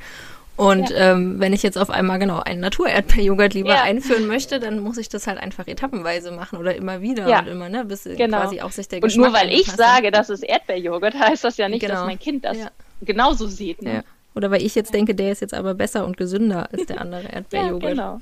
[0.59, 1.13] Und ja.
[1.13, 3.83] ähm, wenn ich jetzt auf einmal genau einen Natur-Erdbeer-Joghurt lieber ja.
[3.83, 7.39] einführen möchte, dann muss ich das halt einfach etappenweise machen oder immer wieder ja.
[7.39, 8.41] und immer, ne, bis genau.
[8.41, 11.55] quasi auch sich der Geschmack Und nur weil ich sage, das ist Erdbeerjoghurt, heißt das
[11.55, 11.93] ja nicht, genau.
[11.93, 12.57] dass mein Kind das
[13.01, 13.81] genauso sieht.
[13.81, 14.03] Ne?
[14.35, 17.23] Oder weil ich jetzt denke, der ist jetzt aber besser und gesünder als der andere
[17.31, 17.83] Erdbeerjoghurt.
[17.83, 18.21] ja, genau.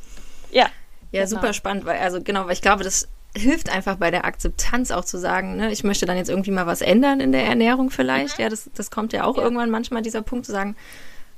[0.52, 0.68] Ja,
[1.12, 1.36] ja, genau.
[1.36, 5.06] super spannend, weil, also genau, weil ich glaube, das hilft einfach bei der Akzeptanz auch
[5.06, 8.38] zu sagen, ne, ich möchte dann jetzt irgendwie mal was ändern in der Ernährung vielleicht.
[8.38, 8.44] Mhm.
[8.44, 9.44] Ja, das, das kommt ja auch ja.
[9.44, 10.76] irgendwann manchmal dieser Punkt zu sagen,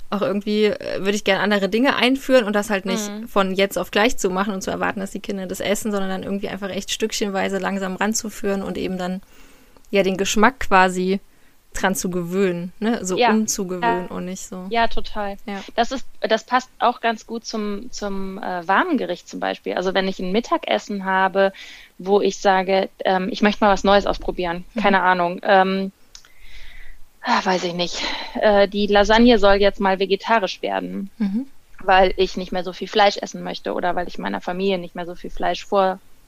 [0.08, 3.28] auch irgendwie äh, würde ich gerne andere Dinge einführen und das halt nicht mhm.
[3.28, 6.10] von jetzt auf gleich zu machen und zu erwarten, dass die Kinder das essen, sondern
[6.10, 9.20] dann irgendwie einfach echt stückchenweise langsam ranzuführen und eben dann
[9.90, 11.20] ja den Geschmack quasi
[11.72, 13.04] dran zu gewöhnen, ne?
[13.04, 13.30] so ja.
[13.30, 14.14] umzugewöhnen ja.
[14.14, 14.66] und nicht so.
[14.70, 15.36] Ja, total.
[15.46, 15.62] Ja.
[15.76, 19.74] Das ist, das passt auch ganz gut zum, zum äh, warmen Gericht zum Beispiel.
[19.74, 21.52] Also wenn ich ein Mittagessen habe,
[21.98, 24.80] wo ich sage, ähm, ich möchte mal was Neues ausprobieren, mhm.
[24.80, 25.92] keine Ahnung, ähm,
[27.22, 28.02] ah, weiß ich nicht,
[28.40, 31.10] äh, die Lasagne soll jetzt mal vegetarisch werden.
[31.18, 31.46] Mhm.
[31.82, 34.94] weil ich nicht mehr so viel Fleisch essen möchte oder weil ich meiner Familie nicht
[34.94, 35.64] mehr so viel Fleisch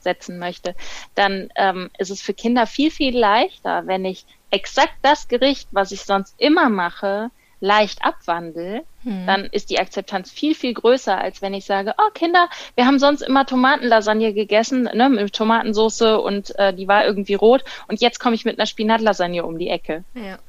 [0.03, 0.75] vorsetzen möchte,
[1.15, 5.91] dann ähm, ist es für Kinder viel, viel leichter, wenn ich exakt das Gericht, was
[5.91, 9.25] ich sonst immer mache, leicht abwandle, hm.
[9.25, 12.99] dann ist die Akzeptanz viel, viel größer, als wenn ich sage, oh Kinder, wir haben
[12.99, 18.19] sonst immer Tomatenlasagne gegessen, ne, mit Tomatensoße und äh, die war irgendwie rot und jetzt
[18.19, 20.03] komme ich mit einer Spinatlasagne um die Ecke.
[20.13, 20.39] Ja.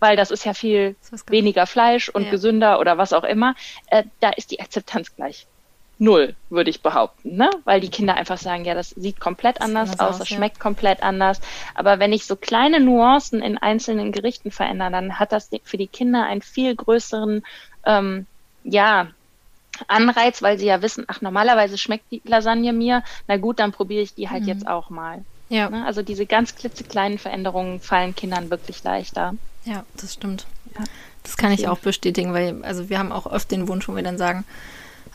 [0.00, 0.96] Weil das ist ja viel
[1.28, 2.30] weniger Fleisch und ja.
[2.30, 3.54] gesünder oder was auch immer.
[3.88, 5.46] Äh, da ist die Akzeptanz gleich
[5.98, 7.50] null, würde ich behaupten, ne?
[7.64, 10.36] Weil die Kinder einfach sagen, ja, das sieht komplett anders, anders aus, das ja.
[10.36, 11.40] schmeckt komplett anders.
[11.74, 15.86] Aber wenn ich so kleine Nuancen in einzelnen Gerichten verändere, dann hat das für die
[15.86, 17.44] Kinder einen viel größeren,
[17.86, 18.26] ähm,
[18.64, 19.08] ja,
[19.88, 24.02] Anreiz, weil sie ja wissen, ach, normalerweise schmeckt die Lasagne mir, na gut, dann probiere
[24.02, 24.48] ich die halt mhm.
[24.48, 25.24] jetzt auch mal.
[25.48, 25.68] Ja.
[25.68, 25.84] Ne?
[25.84, 29.34] Also diese ganz klitzekleinen Veränderungen fallen Kindern wirklich leichter.
[29.64, 30.46] Ja, das stimmt.
[30.78, 30.84] Ja.
[31.22, 34.02] Das kann ich auch bestätigen, weil, also wir haben auch oft den Wunsch, wo wir
[34.02, 34.44] dann sagen,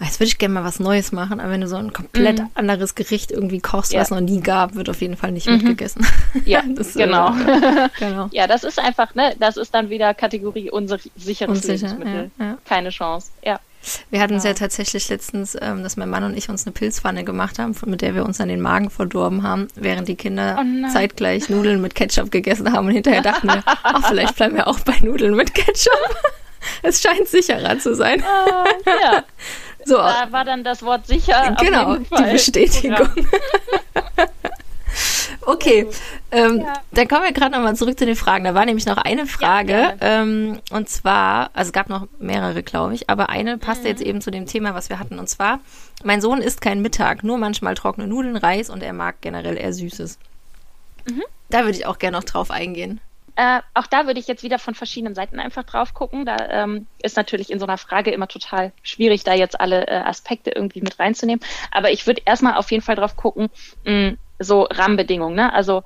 [0.06, 2.50] jetzt würde ich gerne mal was Neues machen, aber wenn du so ein komplett mhm.
[2.54, 4.00] anderes Gericht irgendwie kochst, ja.
[4.00, 5.58] was noch nie gab, wird auf jeden Fall nicht mhm.
[5.58, 6.06] mitgegessen.
[6.46, 7.36] Ja, das, genau.
[7.36, 8.30] Äh, genau.
[8.32, 11.10] Ja, das ist einfach, ne, das ist dann wieder Kategorie unsicheres
[11.50, 12.32] Unsicher, Lebensmittel.
[12.40, 12.58] Ja, ja.
[12.66, 13.60] Keine Chance, ja.
[14.10, 17.24] Wir hatten es ja tatsächlich letztens, ähm, dass mein Mann und ich uns eine Pilzpfanne
[17.24, 20.90] gemacht haben, mit der wir uns an den Magen verdorben haben, während die Kinder oh
[20.90, 24.80] zeitgleich Nudeln mit Ketchup gegessen haben und hinterher dachten wir, ach, vielleicht bleiben wir auch
[24.82, 26.16] bei Nudeln mit Ketchup.
[26.84, 28.20] es scheint sicherer zu sein.
[28.20, 29.24] Uh, ja.
[29.86, 29.98] So.
[29.98, 31.56] Da war dann das Wort sicher.
[31.60, 33.10] Genau, die Bestätigung.
[35.42, 35.88] Okay,
[36.32, 36.74] ähm, ja.
[36.92, 38.44] dann kommen wir gerade nochmal zurück zu den Fragen.
[38.44, 42.62] Da war nämlich noch eine Frage, ja, ähm, und zwar, also es gab noch mehrere,
[42.62, 43.90] glaube ich, aber eine passte mhm.
[43.90, 45.60] jetzt eben zu dem Thema, was wir hatten, und zwar,
[46.04, 49.74] mein Sohn isst keinen Mittag, nur manchmal trockene Nudeln, Reis und er mag generell eher
[49.74, 50.20] Süßes.
[51.10, 51.24] Mhm.
[51.50, 53.02] Da würde ich auch gerne noch drauf eingehen.
[53.40, 56.26] Äh, auch da würde ich jetzt wieder von verschiedenen Seiten einfach drauf gucken.
[56.26, 59.96] Da ähm, ist natürlich in so einer Frage immer total schwierig, da jetzt alle äh,
[59.96, 61.40] Aspekte irgendwie mit reinzunehmen.
[61.72, 63.50] Aber ich würde erstmal auf jeden Fall drauf gucken,
[63.86, 65.38] mh, so Rahmenbedingungen.
[65.38, 65.54] Ne?
[65.54, 65.84] Also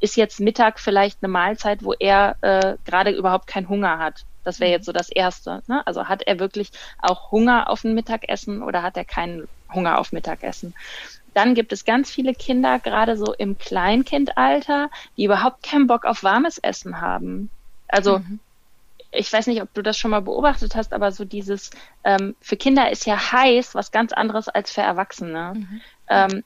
[0.00, 4.24] ist jetzt Mittag vielleicht eine Mahlzeit, wo er äh, gerade überhaupt keinen Hunger hat.
[4.42, 4.74] Das wäre mhm.
[4.74, 5.62] jetzt so das Erste.
[5.68, 5.86] Ne?
[5.86, 10.10] Also hat er wirklich auch Hunger auf ein Mittagessen oder hat er keinen Hunger auf
[10.10, 10.74] Mittagessen?
[11.36, 16.22] Dann gibt es ganz viele Kinder, gerade so im Kleinkindalter, die überhaupt keinen Bock auf
[16.22, 17.50] warmes Essen haben.
[17.88, 18.40] Also mhm.
[19.10, 21.72] ich weiß nicht, ob du das schon mal beobachtet hast, aber so dieses,
[22.04, 25.52] ähm, für Kinder ist ja heiß was ganz anderes als für Erwachsene.
[25.56, 25.80] Mhm.
[26.08, 26.44] Ähm,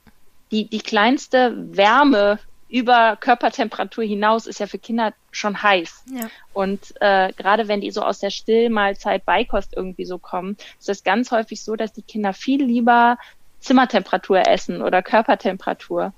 [0.51, 6.03] die, die kleinste Wärme über Körpertemperatur hinaus ist ja für Kinder schon heiß.
[6.13, 6.29] Ja.
[6.51, 11.05] Und äh, gerade wenn die so aus der Stillmahlzeit Beikost irgendwie so kommen, ist es
[11.05, 13.17] ganz häufig so, dass die Kinder viel lieber
[13.61, 16.13] Zimmertemperatur essen oder Körpertemperatur.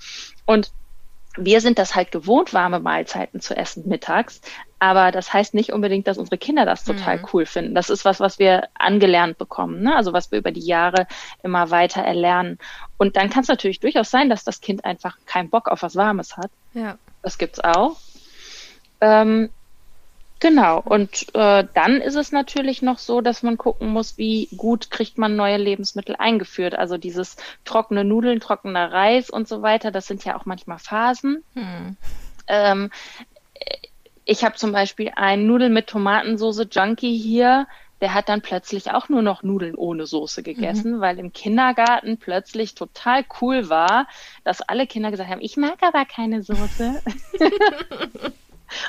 [0.46, 0.72] Und
[1.36, 4.42] wir sind das halt gewohnt, warme Mahlzeiten zu essen mittags.
[4.80, 7.28] Aber das heißt nicht unbedingt, dass unsere Kinder das total mhm.
[7.32, 7.74] cool finden.
[7.74, 9.96] Das ist was, was wir angelernt bekommen, ne?
[9.96, 11.08] also was wir über die Jahre
[11.42, 12.60] immer weiter erlernen.
[12.98, 15.96] Und dann kann es natürlich durchaus sein, dass das Kind einfach keinen Bock auf was
[15.96, 16.52] Warmes hat.
[16.74, 16.98] Ja.
[17.22, 17.96] Das gibt's auch.
[19.00, 19.50] Ähm,
[20.44, 24.92] Genau, und äh, dann ist es natürlich noch so, dass man gucken muss, wie gut
[24.92, 26.76] kriegt man neue Lebensmittel eingeführt.
[26.78, 31.46] Also dieses trockene Nudeln, trockener Reis und so weiter, das sind ja auch manchmal Phasen.
[31.54, 31.96] Hm.
[32.48, 32.92] Ähm,
[34.26, 37.66] ich habe zum Beispiel einen Nudeln mit Tomatensoße Junkie hier,
[38.02, 41.00] der hat dann plötzlich auch nur noch Nudeln ohne Soße gegessen, mhm.
[41.00, 44.08] weil im Kindergarten plötzlich total cool war,
[44.44, 47.02] dass alle Kinder gesagt haben, ich mag aber keine Soße.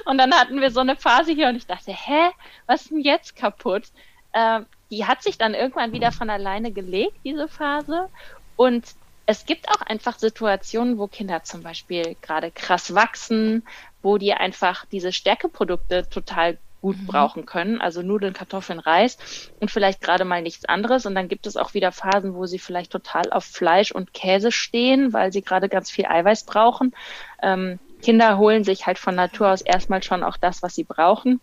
[0.05, 2.31] Und dann hatten wir so eine Phase hier und ich dachte, hä,
[2.67, 3.85] was ist denn jetzt kaputt?
[4.33, 8.09] Ähm, die hat sich dann irgendwann wieder von alleine gelegt, diese Phase.
[8.57, 8.85] Und
[9.27, 13.63] es gibt auch einfach Situationen, wo Kinder zum Beispiel gerade krass wachsen,
[14.03, 17.07] wo die einfach diese Stärkeprodukte total gut mhm.
[17.07, 19.17] brauchen können, also Nudeln, Kartoffeln, Reis
[19.59, 21.07] und vielleicht gerade mal nichts anderes.
[21.07, 24.53] Und dann gibt es auch wieder Phasen, wo sie vielleicht total auf Fleisch und Käse
[24.53, 26.95] stehen, weil sie gerade ganz viel Eiweiß brauchen.
[27.43, 31.41] Ähm, Kinder holen sich halt von Natur aus erstmal schon auch das, was sie brauchen.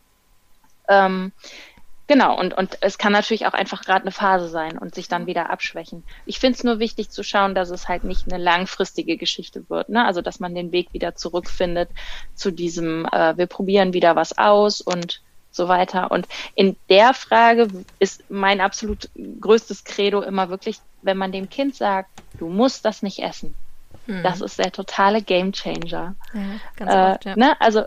[0.87, 1.31] Ähm,
[2.05, 5.25] genau, und, und es kann natürlich auch einfach gerade eine Phase sein und sich dann
[5.25, 6.03] wieder abschwächen.
[6.27, 9.89] Ich finde es nur wichtig zu schauen, dass es halt nicht eine langfristige Geschichte wird.
[9.89, 10.05] Ne?
[10.05, 11.89] Also dass man den Weg wieder zurückfindet
[12.35, 16.11] zu diesem, äh, wir probieren wieder was aus und so weiter.
[16.11, 19.09] Und in der Frage ist mein absolut
[19.41, 23.55] größtes Credo immer wirklich, wenn man dem Kind sagt, du musst das nicht essen.
[24.07, 24.23] Mhm.
[24.23, 26.15] Das ist der totale Gamechanger.
[26.33, 26.41] Ja,
[26.75, 27.35] ganz äh, oft, ja.
[27.35, 27.59] ne?
[27.59, 27.83] Also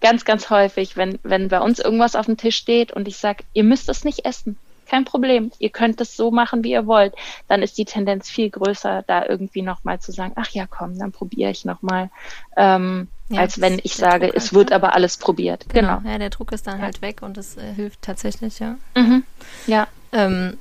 [0.00, 3.44] ganz, ganz häufig, wenn, wenn bei uns irgendwas auf dem Tisch steht und ich sage,
[3.52, 4.56] ihr müsst es nicht essen.
[4.86, 5.52] Kein Problem.
[5.58, 7.14] Ihr könnt es so machen, wie ihr wollt.
[7.46, 11.12] Dann ist die Tendenz viel größer, da irgendwie nochmal zu sagen, ach ja, komm, dann
[11.12, 12.08] probiere ich nochmal.
[12.56, 15.66] Ähm, ja, als wenn ich sage, es wird aber alles probiert.
[15.68, 15.98] Genau.
[15.98, 16.10] genau.
[16.10, 16.84] Ja, der Druck ist dann ja.
[16.84, 18.76] halt weg und es äh, hilft tatsächlich, ja.
[18.96, 19.24] Mhm.
[19.66, 19.88] Ja.
[20.12, 20.56] Ähm,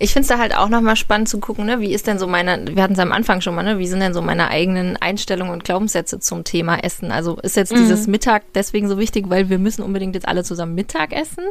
[0.00, 2.26] ich finde es da halt auch nochmal spannend zu gucken, ne, wie ist denn so
[2.26, 4.96] meine, wir hatten es am Anfang schon mal, ne, wie sind denn so meine eigenen
[4.96, 7.12] Einstellungen und Glaubenssätze zum Thema Essen?
[7.12, 7.76] Also ist jetzt mhm.
[7.76, 11.44] dieses Mittag deswegen so wichtig, weil wir müssen unbedingt jetzt alle zusammen Mittag essen?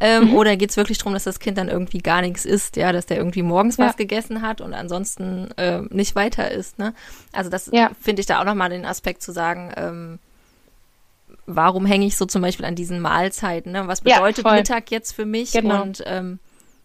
[0.00, 0.34] Ähm, mhm.
[0.34, 3.06] Oder geht es wirklich darum, dass das Kind dann irgendwie gar nichts isst, ja, dass
[3.06, 3.86] der irgendwie morgens ja.
[3.86, 6.94] was gegessen hat und ansonsten äh, nicht weiter isst, ne?
[7.32, 7.92] Also das ja.
[8.00, 10.18] finde ich da auch nochmal den Aspekt zu sagen, ähm,
[11.46, 13.86] warum hänge ich so zum Beispiel an diesen Mahlzeiten, ne?
[13.86, 15.52] Was bedeutet ja, Mittag jetzt für mich?
[15.52, 15.82] Genau.
[15.82, 16.40] Und ähm,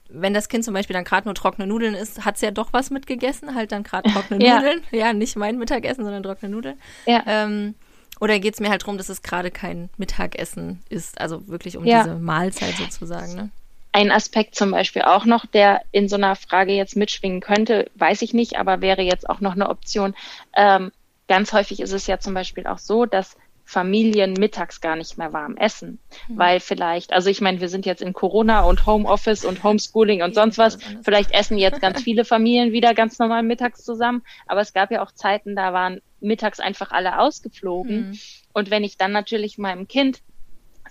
[0.09, 2.73] wenn das Kind zum Beispiel dann gerade nur trockene Nudeln isst, hat es ja doch
[2.73, 4.55] was mitgegessen, halt dann gerade trockene ja.
[4.55, 4.81] Nudeln.
[4.91, 6.79] Ja, nicht mein Mittagessen, sondern trockene Nudeln.
[7.05, 7.23] Ja.
[7.25, 7.75] Ähm,
[8.19, 11.85] oder geht es mir halt darum, dass es gerade kein Mittagessen ist, also wirklich um
[11.85, 12.03] ja.
[12.03, 13.33] diese Mahlzeit sozusagen.
[13.35, 13.49] Ne?
[13.91, 18.21] Ein Aspekt zum Beispiel auch noch, der in so einer Frage jetzt mitschwingen könnte, weiß
[18.21, 20.15] ich nicht, aber wäre jetzt auch noch eine Option.
[20.55, 20.91] Ähm,
[21.27, 23.37] ganz häufig ist es ja zum Beispiel auch so, dass
[23.69, 26.39] Familien mittags gar nicht mehr warm essen, mhm.
[26.39, 30.33] weil vielleicht, also ich meine, wir sind jetzt in Corona und Homeoffice und Homeschooling und
[30.33, 30.79] sonst was.
[31.03, 35.03] Vielleicht essen jetzt ganz viele Familien wieder ganz normal mittags zusammen, aber es gab ja
[35.03, 38.09] auch Zeiten, da waren mittags einfach alle ausgeflogen.
[38.09, 38.19] Mhm.
[38.53, 40.23] Und wenn ich dann natürlich meinem Kind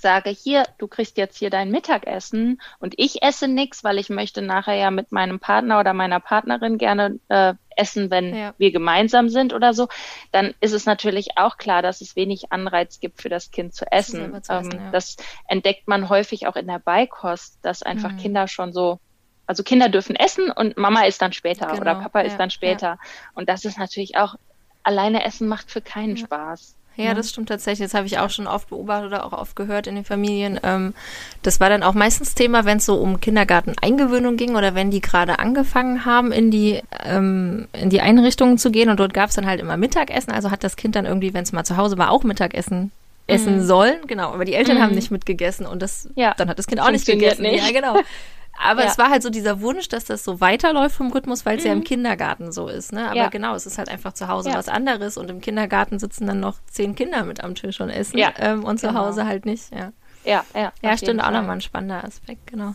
[0.00, 4.42] sage, hier, du kriegst jetzt hier dein Mittagessen und ich esse nichts, weil ich möchte
[4.42, 8.54] nachher ja mit meinem Partner oder meiner Partnerin gerne äh, essen, wenn ja.
[8.58, 9.88] wir gemeinsam sind oder so,
[10.32, 13.90] dann ist es natürlich auch klar, dass es wenig Anreiz gibt für das Kind zu
[13.90, 14.42] essen.
[14.42, 14.90] Zu essen ähm, ja.
[14.90, 18.18] Das entdeckt man häufig auch in der Beikost, dass einfach mhm.
[18.18, 18.98] Kinder schon so
[19.46, 21.80] also Kinder dürfen essen und Mama ist dann später genau.
[21.80, 22.98] oder Papa ja, ist dann später.
[23.34, 24.34] Und das ist natürlich auch,
[24.82, 26.76] alleine Essen macht für keinen Spaß.
[26.98, 27.86] Ja, ja, das stimmt tatsächlich.
[27.86, 30.58] Das habe ich auch schon oft beobachtet oder auch oft gehört in den Familien.
[30.64, 30.94] Ähm,
[31.42, 35.00] das war dann auch meistens Thema, wenn es so um Kindergarten-Eingewöhnung ging oder wenn die
[35.00, 39.36] gerade angefangen haben, in die, ähm, in die Einrichtungen zu gehen und dort gab es
[39.36, 40.32] dann halt immer Mittagessen.
[40.32, 42.90] Also hat das Kind dann irgendwie, wenn es mal zu Hause war, auch Mittagessen
[43.28, 43.66] essen mhm.
[43.66, 43.96] sollen.
[44.08, 44.82] Genau, aber die Eltern mhm.
[44.82, 46.34] haben nicht mitgegessen und das, ja.
[46.36, 47.42] dann hat das Kind auch nicht gegessen.
[47.42, 47.64] Nicht.
[47.64, 48.00] Ja, genau.
[48.62, 48.88] Aber ja.
[48.88, 51.66] es war halt so dieser Wunsch, dass das so weiterläuft vom Rhythmus, weil es mhm.
[51.66, 51.84] ja im mhm.
[51.84, 52.92] Kindergarten so ist.
[52.92, 53.06] Ne?
[53.06, 53.28] Aber ja.
[53.28, 54.56] genau, es ist halt einfach zu Hause ja.
[54.56, 58.20] was anderes und im Kindergarten sitzen dann noch zehn Kinder mit am Tisch und essen
[58.38, 59.06] ähm, und zu genau.
[59.06, 59.72] Hause halt nicht.
[59.72, 59.92] Ja,
[60.24, 60.72] ja, ja.
[60.82, 62.74] Ja, stimmt auch nochmal ein spannender Aspekt, genau.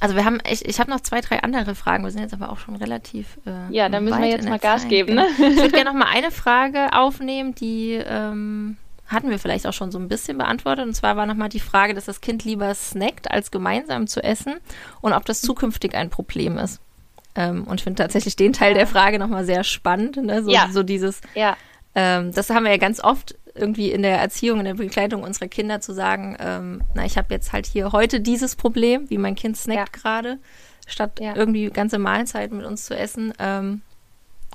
[0.00, 2.02] Also wir haben, ich, ich habe noch zwei, drei andere Fragen.
[2.02, 3.38] Wir sind jetzt aber auch schon relativ.
[3.46, 4.90] Äh, ja, dann müssen wir jetzt mal Gas Zeit.
[4.90, 5.14] geben.
[5.14, 5.28] Ne?
[5.38, 8.78] Ich würde gerne noch mal eine Frage aufnehmen, die ähm,
[9.12, 10.86] hatten wir vielleicht auch schon so ein bisschen beantwortet.
[10.86, 14.54] Und zwar war nochmal die Frage, dass das Kind lieber snackt, als gemeinsam zu essen
[15.00, 16.80] und ob das zukünftig ein Problem ist.
[17.34, 20.16] Ähm, und ich finde tatsächlich den Teil der Frage nochmal sehr spannend.
[20.16, 20.42] Ne?
[20.42, 20.68] So, ja.
[20.70, 21.56] so dieses, ja.
[21.94, 25.48] ähm, das haben wir ja ganz oft irgendwie in der Erziehung, in der Begleitung unserer
[25.48, 29.34] Kinder zu sagen, ähm, na, ich habe jetzt halt hier heute dieses Problem, wie mein
[29.34, 30.00] Kind snackt ja.
[30.02, 30.38] gerade,
[30.86, 31.34] statt ja.
[31.36, 33.32] irgendwie ganze Mahlzeiten mit uns zu essen.
[33.38, 33.82] Ähm,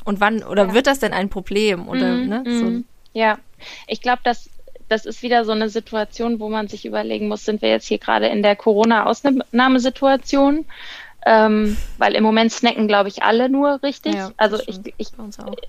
[0.04, 1.88] und wann, oder wird das denn ein Problem?
[1.88, 3.38] Oder, mm, ne, so, ja,
[3.88, 4.50] ich glaube, dass
[4.90, 7.98] das ist wieder so eine Situation, wo man sich überlegen muss, sind wir jetzt hier
[7.98, 10.64] gerade in der Corona-Ausnahmesituation
[11.30, 14.16] ähm, weil im Moment snacken, glaube ich, alle nur richtig.
[14.16, 15.10] Ja, also ich, ich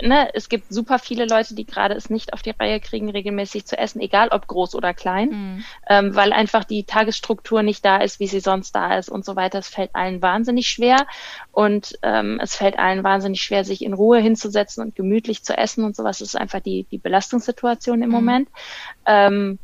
[0.00, 3.66] ne, es gibt super viele Leute, die gerade es nicht auf die Reihe kriegen, regelmäßig
[3.66, 5.64] zu essen, egal ob groß oder klein, mhm.
[5.88, 9.34] ähm, weil einfach die Tagesstruktur nicht da ist, wie sie sonst da ist und so
[9.34, 9.58] weiter.
[9.58, 11.08] Es fällt allen wahnsinnig schwer
[11.50, 15.82] und ähm, es fällt allen wahnsinnig schwer, sich in Ruhe hinzusetzen und gemütlich zu essen
[15.82, 16.18] und sowas.
[16.18, 18.14] Das ist einfach die, die Belastungssituation im mhm.
[18.14, 18.48] Moment.
[19.06, 19.58] Ähm,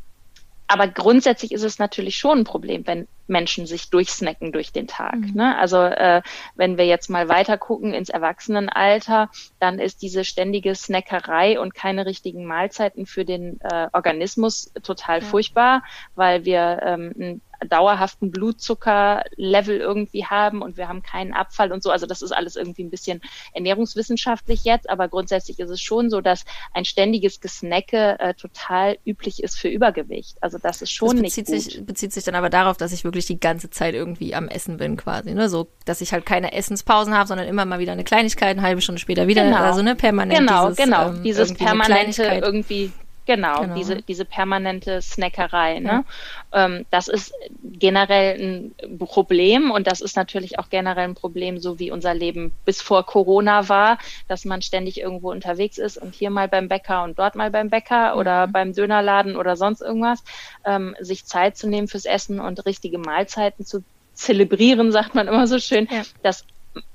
[0.67, 5.17] aber grundsätzlich ist es natürlich schon ein Problem, wenn Menschen sich durchsnacken durch den Tag.
[5.17, 5.33] Mhm.
[5.35, 5.59] Ne?
[5.59, 6.23] Also äh,
[6.55, 12.07] wenn wir jetzt mal weiter gucken ins Erwachsenenalter, dann ist diese ständige Snackerei und keine
[12.07, 15.25] richtigen Mahlzeiten für den äh, Organismus total ja.
[15.25, 15.83] furchtbar,
[16.15, 21.91] weil wir ähm, dauerhaften Blutzuckerlevel irgendwie haben und wir haben keinen Abfall und so.
[21.91, 23.21] Also das ist alles irgendwie ein bisschen
[23.53, 29.43] ernährungswissenschaftlich jetzt, aber grundsätzlich ist es schon so, dass ein ständiges Gesnacke äh, total üblich
[29.43, 30.37] ist für Übergewicht.
[30.43, 31.73] Also das ist schon das bezieht nicht gut.
[31.73, 34.77] Sich, bezieht sich dann aber darauf, dass ich wirklich die ganze Zeit irgendwie am Essen
[34.77, 35.49] bin quasi, ne?
[35.49, 38.81] So, dass ich halt keine Essenspausen habe, sondern immer mal wieder eine Kleinigkeit, eine halbe
[38.81, 39.59] Stunde später wieder, genau.
[39.59, 42.93] also ne, permanent genau, dieses, genau, ähm, dieses permanente irgendwie
[43.27, 45.79] Genau, genau, diese, diese permanente Snackerei.
[45.81, 46.05] Ne?
[46.53, 46.67] Ja.
[46.67, 47.33] Ähm, das ist
[47.63, 52.53] generell ein Problem und das ist natürlich auch generell ein Problem, so wie unser Leben
[52.65, 57.03] bis vor Corona war, dass man ständig irgendwo unterwegs ist und hier mal beim Bäcker
[57.03, 58.21] und dort mal beim Bäcker mhm.
[58.21, 60.23] oder beim Dönerladen oder sonst irgendwas,
[60.67, 63.83] ähm, sich Zeit zu nehmen fürs Essen und richtige Mahlzeiten zu
[64.13, 65.89] zelebrieren, sagt man immer so schön.
[65.91, 66.03] Ja.
[66.23, 66.45] Das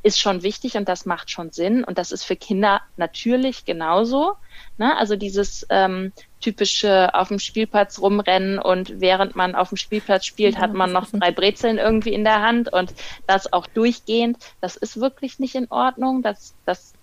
[0.03, 4.33] ist schon wichtig und das macht schon Sinn und das ist für Kinder natürlich genauso.
[4.77, 4.97] Ne?
[4.97, 6.11] Also dieses ähm,
[6.41, 10.91] typische auf dem Spielplatz rumrennen und während man auf dem Spielplatz spielt, ja, hat man
[10.91, 12.93] noch drei Brezeln irgendwie in der Hand und
[13.27, 14.37] das auch durchgehend.
[14.61, 16.21] Das ist wirklich nicht in Ordnung.
[16.21, 16.93] Das, das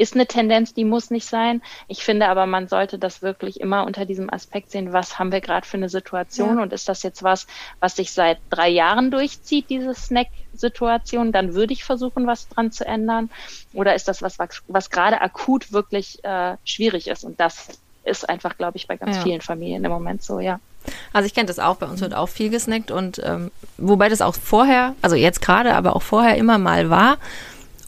[0.00, 1.60] ist eine Tendenz, die muss nicht sein.
[1.86, 5.42] Ich finde aber, man sollte das wirklich immer unter diesem Aspekt sehen, was haben wir
[5.42, 6.62] gerade für eine Situation ja.
[6.62, 7.46] und ist das jetzt was,
[7.80, 12.86] was sich seit drei Jahren durchzieht, diese Snack-Situation, dann würde ich versuchen, was dran zu
[12.86, 13.28] ändern.
[13.74, 17.68] Oder ist das was, was, was gerade akut wirklich äh, schwierig ist und das
[18.04, 19.22] ist einfach, glaube ich, bei ganz ja.
[19.22, 20.60] vielen Familien im Moment so, ja.
[21.12, 24.22] Also ich kenne das auch, bei uns wird auch viel gesnackt und ähm, wobei das
[24.22, 27.18] auch vorher, also jetzt gerade, aber auch vorher immer mal war.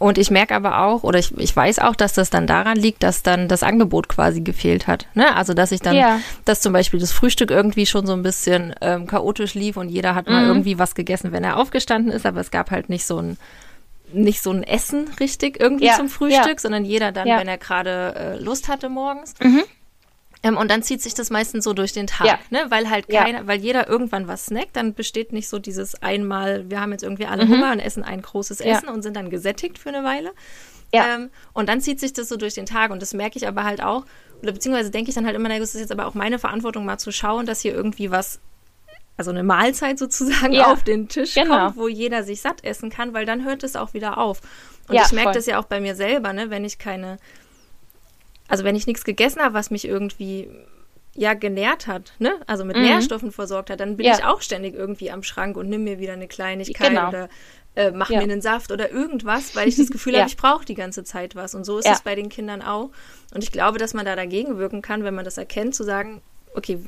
[0.03, 3.05] Und ich merke aber auch, oder ich, ich weiß auch, dass das dann daran liegt,
[3.05, 5.07] dass dann das Angebot quasi gefehlt hat.
[5.15, 5.33] Ne?
[5.37, 6.19] Also dass ich dann, ja.
[6.45, 10.17] dass zum Beispiel das Frühstück irgendwie schon so ein bisschen ähm, chaotisch lief und jeder
[10.17, 10.33] hat mhm.
[10.33, 13.39] mal irgendwie was gegessen, wenn er aufgestanden ist, aber es gab halt nicht so ein
[14.13, 15.95] nicht so ein Essen richtig irgendwie ja.
[15.95, 16.59] zum Frühstück, ja.
[16.59, 19.35] sondern jeder dann, wenn er gerade äh, Lust hatte morgens.
[19.41, 19.63] Mhm.
[20.43, 22.39] Ähm, und dann zieht sich das meistens so durch den Tag, ja.
[22.51, 22.67] ne?
[22.69, 23.47] Weil halt keiner, ja.
[23.47, 27.27] weil jeder irgendwann was snackt, dann besteht nicht so dieses einmal, wir haben jetzt irgendwie
[27.27, 27.55] alle mhm.
[27.55, 28.93] Hunger und essen ein großes Essen ja.
[28.93, 30.33] und sind dann gesättigt für eine Weile.
[30.93, 31.15] Ja.
[31.15, 33.65] Ähm, und dann zieht sich das so durch den Tag und das merke ich aber
[33.65, 34.05] halt auch,
[34.43, 36.99] oder beziehungsweise denke ich dann halt immer, das ist jetzt aber auch meine Verantwortung, mal
[36.99, 38.41] zu schauen, dass hier irgendwie was
[39.17, 41.67] also eine Mahlzeit sozusagen ja, auf den Tisch genau.
[41.67, 44.41] kommt, wo jeder sich satt essen kann, weil dann hört es auch wieder auf.
[44.89, 47.19] Und ja, ich merke das ja auch bei mir selber, ne, wenn ich keine
[48.53, 50.47] also wenn ich nichts gegessen habe, was mich irgendwie
[51.15, 52.35] ja genährt hat, ne?
[52.47, 52.83] Also mit mhm.
[52.83, 54.13] Nährstoffen versorgt hat, dann bin ja.
[54.15, 57.09] ich auch ständig irgendwie am Schrank und nimm mir wieder eine Kleinigkeit genau.
[57.09, 57.31] oder
[57.77, 58.19] äh, mach ja.
[58.19, 60.19] mir einen Saft oder irgendwas, weil ich das Gefühl ja.
[60.21, 61.55] habe, ich brauche die ganze Zeit was.
[61.55, 62.91] Und so ist es bei den Kindern auch.
[63.33, 66.21] Und ich glaube, dass man da dagegen wirken kann, wenn man das erkennt, zu sagen,
[66.55, 66.79] okay,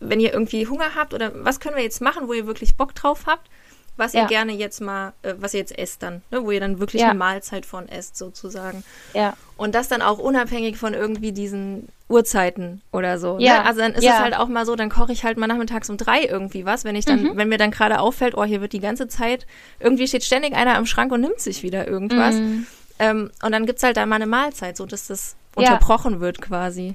[0.00, 2.92] wenn ihr irgendwie Hunger habt oder was können wir jetzt machen, wo ihr wirklich Bock
[2.96, 3.48] drauf habt,
[3.96, 4.22] was ja.
[4.22, 6.44] ihr gerne jetzt mal, äh, was ihr jetzt esst dann, ne?
[6.44, 7.10] wo ihr dann wirklich ja.
[7.10, 8.84] eine Mahlzeit von esst sozusagen.
[9.12, 9.34] Ja.
[9.56, 13.38] Und das dann auch unabhängig von irgendwie diesen Uhrzeiten oder so.
[13.38, 13.44] Ne?
[13.44, 13.60] Ja.
[13.60, 13.66] Ne?
[13.66, 14.14] Also dann ist ja.
[14.14, 16.84] es halt auch mal so, dann koche ich halt mal nachmittags um drei irgendwie was,
[16.84, 17.36] wenn ich dann, mhm.
[17.36, 19.46] wenn mir dann gerade auffällt, oh, hier wird die ganze Zeit,
[19.80, 22.34] irgendwie steht ständig einer am Schrank und nimmt sich wieder irgendwas.
[22.34, 22.66] Mhm.
[22.98, 26.94] Ähm, und dann gibt's halt da mal eine Mahlzeit, so dass das unterbrochen wird quasi.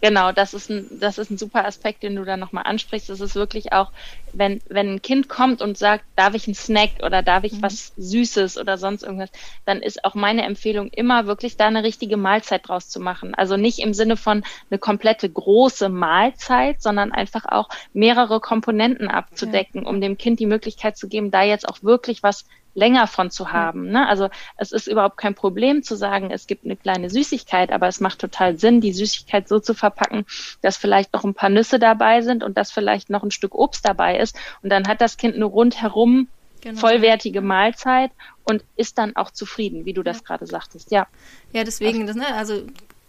[0.00, 3.08] Genau, das ist ein, das ist ein super Aspekt, den du da nochmal ansprichst.
[3.08, 3.90] Das ist wirklich auch,
[4.32, 7.62] wenn, wenn ein Kind kommt und sagt, darf ich einen Snack oder darf ich mhm.
[7.62, 9.30] was Süßes oder sonst irgendwas,
[9.64, 13.34] dann ist auch meine Empfehlung immer wirklich da eine richtige Mahlzeit draus zu machen.
[13.34, 19.82] Also nicht im Sinne von eine komplette große Mahlzeit, sondern einfach auch mehrere Komponenten abzudecken,
[19.82, 19.88] ja.
[19.88, 23.52] um dem Kind die Möglichkeit zu geben, da jetzt auch wirklich was länger von zu
[23.52, 23.90] haben.
[23.90, 24.08] Ne?
[24.08, 28.00] Also es ist überhaupt kein Problem zu sagen, es gibt eine kleine Süßigkeit, aber es
[28.00, 30.24] macht total Sinn, die Süßigkeit so zu verpacken,
[30.62, 33.84] dass vielleicht noch ein paar Nüsse dabei sind und dass vielleicht noch ein Stück Obst
[33.84, 34.36] dabei ist.
[34.62, 36.28] Und dann hat das Kind eine rundherum
[36.60, 36.78] genau.
[36.78, 38.10] vollwertige Mahlzeit
[38.44, 40.90] und ist dann auch zufrieden, wie du das gerade sagtest.
[40.90, 41.06] Ja.
[41.52, 42.62] Ja, deswegen, das, ne, also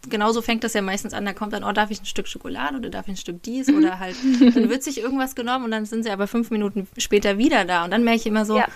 [0.09, 2.77] genauso fängt das ja meistens an, da kommt dann, oh, darf ich ein Stück Schokolade
[2.77, 5.85] oder darf ich ein Stück dies oder halt, dann wird sich irgendwas genommen und dann
[5.85, 8.67] sind sie aber fünf Minuten später wieder da und dann merke ich immer so, ja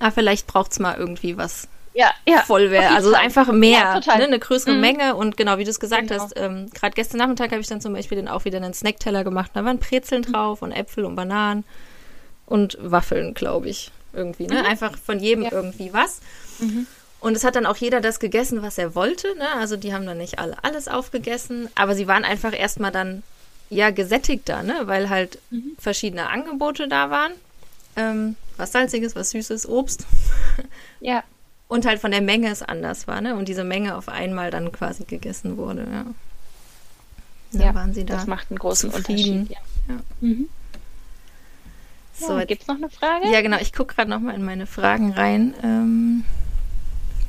[0.00, 2.92] ah, vielleicht braucht es mal irgendwie was ja, ja, Vollwert.
[2.92, 4.80] Also einfach mehr, ja, ne, eine größere mhm.
[4.80, 5.16] Menge.
[5.16, 6.22] Und genau, wie du es gesagt genau.
[6.22, 9.24] hast, ähm, gerade gestern Nachmittag habe ich dann zum Beispiel dann auch wieder einen Snackteller
[9.24, 9.50] gemacht.
[9.54, 10.32] Da waren Brezeln mhm.
[10.32, 11.64] drauf und Äpfel und Bananen
[12.46, 13.90] und Waffeln, glaube ich.
[14.12, 14.60] Irgendwie, ne?
[14.60, 14.66] Mhm.
[14.66, 15.52] Einfach von jedem ja.
[15.52, 16.20] irgendwie was.
[16.60, 16.86] Mhm.
[17.20, 19.36] Und es hat dann auch jeder das gegessen, was er wollte.
[19.36, 19.46] Ne?
[19.58, 23.24] Also die haben dann nicht alle alles aufgegessen, aber sie waren einfach erstmal dann
[23.70, 24.82] ja gesättigter, ne?
[24.84, 25.72] weil halt mhm.
[25.78, 27.32] verschiedene Angebote da waren.
[27.96, 30.06] Ähm, was Salziges, was Süßes, Obst.
[31.00, 31.22] Ja.
[31.68, 33.36] Und halt von der Menge es anders war, ne?
[33.36, 36.06] Und diese Menge auf einmal dann quasi gegessen wurde, ja.
[37.52, 38.16] Da ja, waren sie da.
[38.16, 39.40] Das macht einen großen zufrieden.
[39.42, 39.58] Unterschied.
[39.88, 39.94] Ja.
[39.94, 40.00] ja.
[40.20, 40.48] Mhm.
[42.14, 43.28] So, ja, gibt es noch eine Frage?
[43.30, 43.58] Ja, genau.
[43.58, 45.54] Ich gucke gerade noch mal in meine Fragen rein.
[45.62, 46.24] Ähm,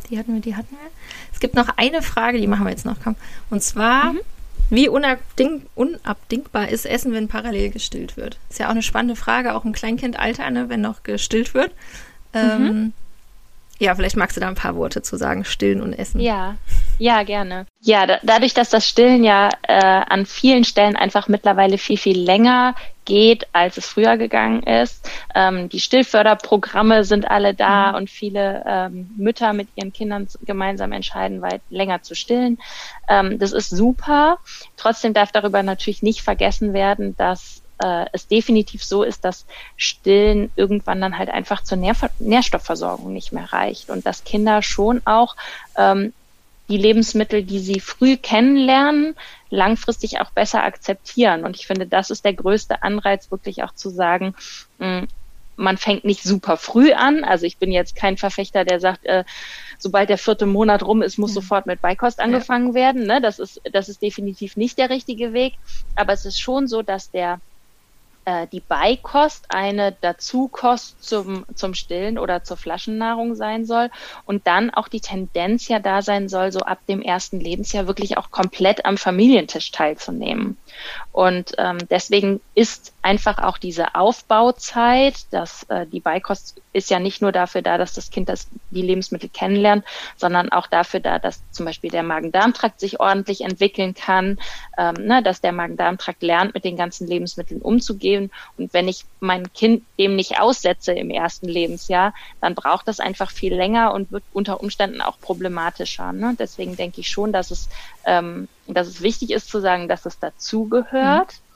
[0.10, 0.90] die hatten wir, die hatten wir.
[1.32, 2.98] Es gibt noch eine Frage, die machen wir jetzt noch.
[3.04, 3.16] Komm.
[3.50, 4.20] Und zwar, mhm.
[4.70, 8.38] Wie unabding unabdingbar ist Essen, wenn parallel gestillt wird?
[8.50, 11.72] Ist ja auch eine spannende Frage, auch im Kleinkindalter, ne, wenn noch gestillt wird.
[12.34, 12.94] Ähm, mhm.
[13.80, 16.20] Ja, vielleicht magst du da ein paar Worte zu sagen, stillen und essen.
[16.20, 16.58] Ja,
[17.00, 17.66] ja, gerne.
[17.82, 22.20] Ja, da, dadurch, dass das Stillen ja äh, an vielen Stellen einfach mittlerweile viel, viel
[22.20, 25.10] länger geht, als es früher gegangen ist.
[25.34, 27.96] Ähm, die Stillförderprogramme sind alle da mhm.
[27.96, 32.60] und viele ähm, Mütter mit ihren Kindern gemeinsam entscheiden, weit länger zu stillen.
[33.08, 34.38] Ähm, das ist super.
[34.78, 39.46] Trotzdem darf darüber natürlich nicht vergessen werden, dass äh, es definitiv so ist, dass
[39.78, 45.02] Stillen irgendwann dann halt einfach zur Nähr Nährstoffversorgung nicht mehr reicht und dass Kinder schon
[45.06, 45.36] auch
[45.78, 46.14] ähm,
[46.70, 49.16] die Lebensmittel, die sie früh kennenlernen,
[49.50, 51.44] langfristig auch besser akzeptieren.
[51.44, 54.36] Und ich finde, das ist der größte Anreiz, wirklich auch zu sagen,
[54.78, 55.08] mh, hm,
[55.60, 57.26] man fängt nicht super früh an.
[57.26, 59.26] Also ich bin jetzt kein Verfechter, der sagt, äh,
[59.78, 61.42] sobald der vierte Monat rum ist, muss ja.
[61.42, 62.74] sofort mit Beikost angefangen ja.
[62.76, 63.06] werden.
[63.06, 63.20] Ne?
[63.20, 65.56] Das ist, das ist definitiv nicht der richtige Weg.
[65.96, 67.42] Aber es ist schon so, dass der
[68.30, 73.90] äh, die Beikost eine Dazukost zum, zum Stillen oder zur Flaschennahrung sein soll
[74.26, 78.18] und dann auch die Tendenz ja da sein soll, so ab dem ersten Lebensjahr wirklich
[78.18, 80.58] auch komplett am Familientisch teilzunehmen.
[81.12, 87.22] Und ähm, deswegen ist einfach auch diese Aufbauzeit, dass äh, die Beikost ist ja nicht
[87.22, 89.86] nur dafür da, dass das Kind das, die Lebensmittel kennenlernt,
[90.18, 94.38] sondern auch dafür da, dass zum Beispiel der Magen-Darm-Trakt sich ordentlich entwickeln kann,
[94.78, 98.32] ähm, ne, dass der Magen-Darm-Trakt lernt, mit den ganzen Lebensmitteln umzugehen.
[98.58, 103.32] Und wenn ich mein Kind dem nicht aussetze im ersten Lebensjahr, dann braucht das einfach
[103.32, 106.12] viel länger und wird unter Umständen auch problematischer.
[106.12, 106.36] Ne?
[106.38, 107.70] Deswegen denke ich schon, dass es,
[108.06, 111.34] ähm, dass es wichtig ist zu sagen, dass es dazugehört.
[111.34, 111.49] Mhm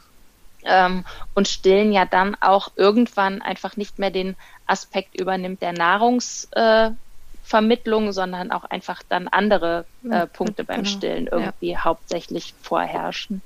[0.65, 8.07] ähm, und Stillen ja dann auch irgendwann einfach nicht mehr den Aspekt übernimmt der Nahrungsvermittlung,
[8.07, 10.89] äh, sondern auch einfach dann andere äh, Punkte beim genau.
[10.89, 11.83] Stillen irgendwie ja.
[11.83, 13.41] hauptsächlich vorherrschen.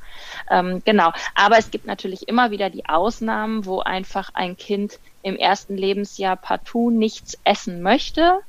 [0.49, 1.11] Ähm, genau.
[1.35, 6.35] Aber es gibt natürlich immer wieder die Ausnahmen, wo einfach ein Kind im ersten Lebensjahr
[6.35, 8.39] partout nichts essen möchte.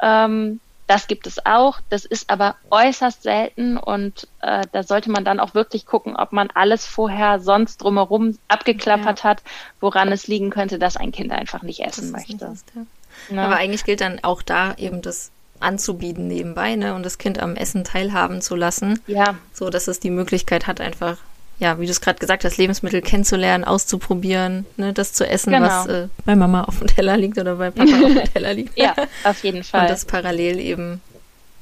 [0.00, 1.80] Ähm, das gibt es auch.
[1.88, 6.32] Das ist aber äußerst selten und äh, da sollte man dann auch wirklich gucken, ob
[6.32, 9.24] man alles vorher sonst drumherum abgeklappert ja.
[9.24, 9.42] hat,
[9.80, 12.32] woran es liegen könnte, dass ein Kind einfach nicht essen möchte.
[12.50, 12.86] Nicht ja.
[13.30, 13.44] Ja.
[13.46, 17.56] Aber eigentlich gilt dann auch da eben das anzubieten nebenbei, ne, und das Kind am
[17.56, 19.00] Essen teilhaben zu lassen.
[19.06, 19.36] Ja.
[19.52, 21.18] So dass es die Möglichkeit hat, einfach
[21.58, 25.66] ja, wie du es gerade gesagt hast, Lebensmittel kennenzulernen, auszuprobieren, ne, das zu essen, genau.
[25.66, 28.76] was äh, bei Mama auf dem Teller liegt oder bei Papa auf dem Teller liegt.
[28.78, 28.94] ja,
[29.24, 29.82] auf jeden Fall.
[29.82, 31.00] Und das parallel eben.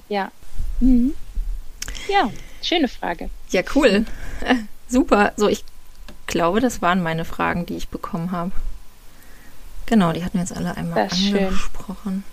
[0.09, 0.31] Ja.
[0.81, 1.15] Mhm.
[2.09, 2.31] Ja,
[2.63, 3.31] schöne Frage.
[3.51, 4.07] Ja, cool.
[4.45, 4.55] Äh,
[4.89, 5.33] super.
[5.37, 5.65] So, ich
[6.27, 8.53] glaube, das waren meine Fragen, die ich bekommen habe.
[9.87, 11.55] Genau, die hatten wir jetzt alle einmal angesprochen.
[12.05, 12.25] Schön.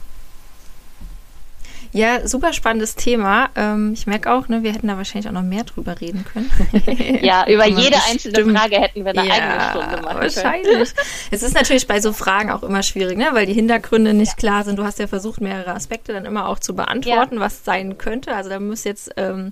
[1.92, 3.50] Ja, super spannendes Thema.
[3.56, 6.52] Ähm, ich merke auch, ne, wir hätten da wahrscheinlich auch noch mehr drüber reden können.
[7.22, 10.94] ja, über jede einzelne Frage hätten wir eine ja, eigene Stunde machen wahrscheinlich.
[11.32, 14.38] es ist natürlich bei so Fragen auch immer schwierig, ne, weil die Hintergründe nicht ja.
[14.38, 14.78] klar sind.
[14.78, 17.42] Du hast ja versucht, mehrere Aspekte dann immer auch zu beantworten, ja.
[17.42, 18.36] was sein könnte.
[18.36, 19.50] Also da müsst jetzt, ähm,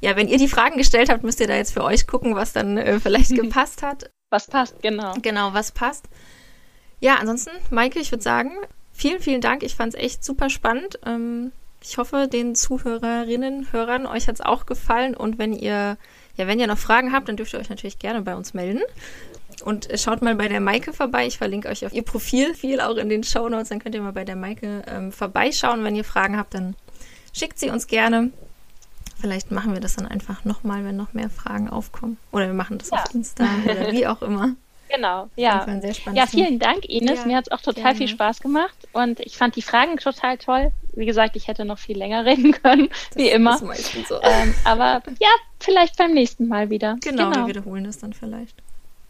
[0.00, 2.52] ja, wenn ihr die Fragen gestellt habt, müsst ihr da jetzt für euch gucken, was
[2.52, 4.10] dann äh, vielleicht gepasst hat.
[4.30, 5.14] Was passt, genau.
[5.22, 6.04] Genau, was passt.
[7.00, 8.52] Ja, ansonsten, Maike, ich würde sagen,
[8.92, 9.64] vielen, vielen Dank.
[9.64, 11.00] Ich fand es echt super spannend.
[11.04, 11.50] Ähm,
[11.82, 15.16] ich hoffe, den Zuhörerinnen, Hörern, euch hat es auch gefallen.
[15.16, 15.96] Und wenn ihr,
[16.36, 18.82] ja, wenn ihr noch Fragen habt, dann dürft ihr euch natürlich gerne bei uns melden.
[19.64, 21.26] Und schaut mal bei der Maike vorbei.
[21.26, 23.68] Ich verlinke euch auf ihr Profil viel auch in den Show Notes.
[23.68, 25.84] Dann könnt ihr mal bei der Maike ähm, vorbeischauen.
[25.84, 26.76] Wenn ihr Fragen habt, dann
[27.32, 28.30] schickt sie uns gerne.
[29.20, 32.16] Vielleicht machen wir das dann einfach nochmal, wenn noch mehr Fragen aufkommen.
[32.32, 33.02] Oder wir machen das ja.
[33.02, 34.54] auf Insta oder wie auch immer.
[34.92, 35.66] Genau, ja.
[36.12, 37.20] Ja, vielen Dank, Ines.
[37.20, 37.98] Ja, Mir hat es auch total gerne.
[37.98, 40.72] viel Spaß gemacht und ich fand die Fragen total toll.
[40.94, 43.54] Wie gesagt, ich hätte noch viel länger reden können, das wie immer.
[43.54, 44.20] Ist meistens so.
[44.22, 45.28] Ähm, aber ja,
[45.60, 46.96] vielleicht beim nächsten Mal wieder.
[47.02, 47.46] Genau, genau.
[47.46, 48.56] wir wiederholen das dann vielleicht.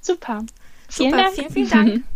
[0.01, 0.45] Super.
[0.89, 1.35] Vielen Super, Dank.
[1.35, 2.05] Vielen, vielen Dank.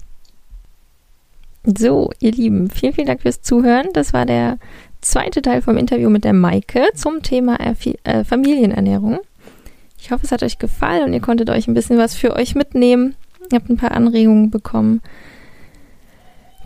[1.67, 3.89] So, ihr Lieben, vielen, vielen Dank fürs Zuhören.
[3.95, 4.59] Das war der
[5.01, 9.21] zweite Teil vom Interview mit der Maike zum Thema äh, Familienernährung.
[9.99, 12.55] Ich hoffe, es hat euch gefallen und ihr konntet euch ein bisschen was für euch
[12.55, 13.17] mitnehmen.
[13.53, 15.03] Ihr habt ein paar Anregungen bekommen.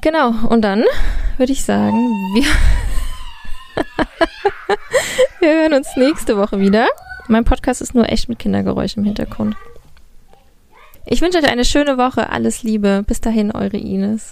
[0.01, 0.85] Genau, und dann
[1.37, 1.97] würde ich sagen,
[2.35, 2.45] wir,
[5.41, 6.89] wir hören uns nächste Woche wieder.
[7.27, 9.57] Mein Podcast ist nur echt mit Kindergeräusch im Hintergrund.
[11.05, 12.31] Ich wünsche euch eine schöne Woche.
[12.31, 13.03] Alles Liebe.
[13.07, 14.27] Bis dahin, eure Ines.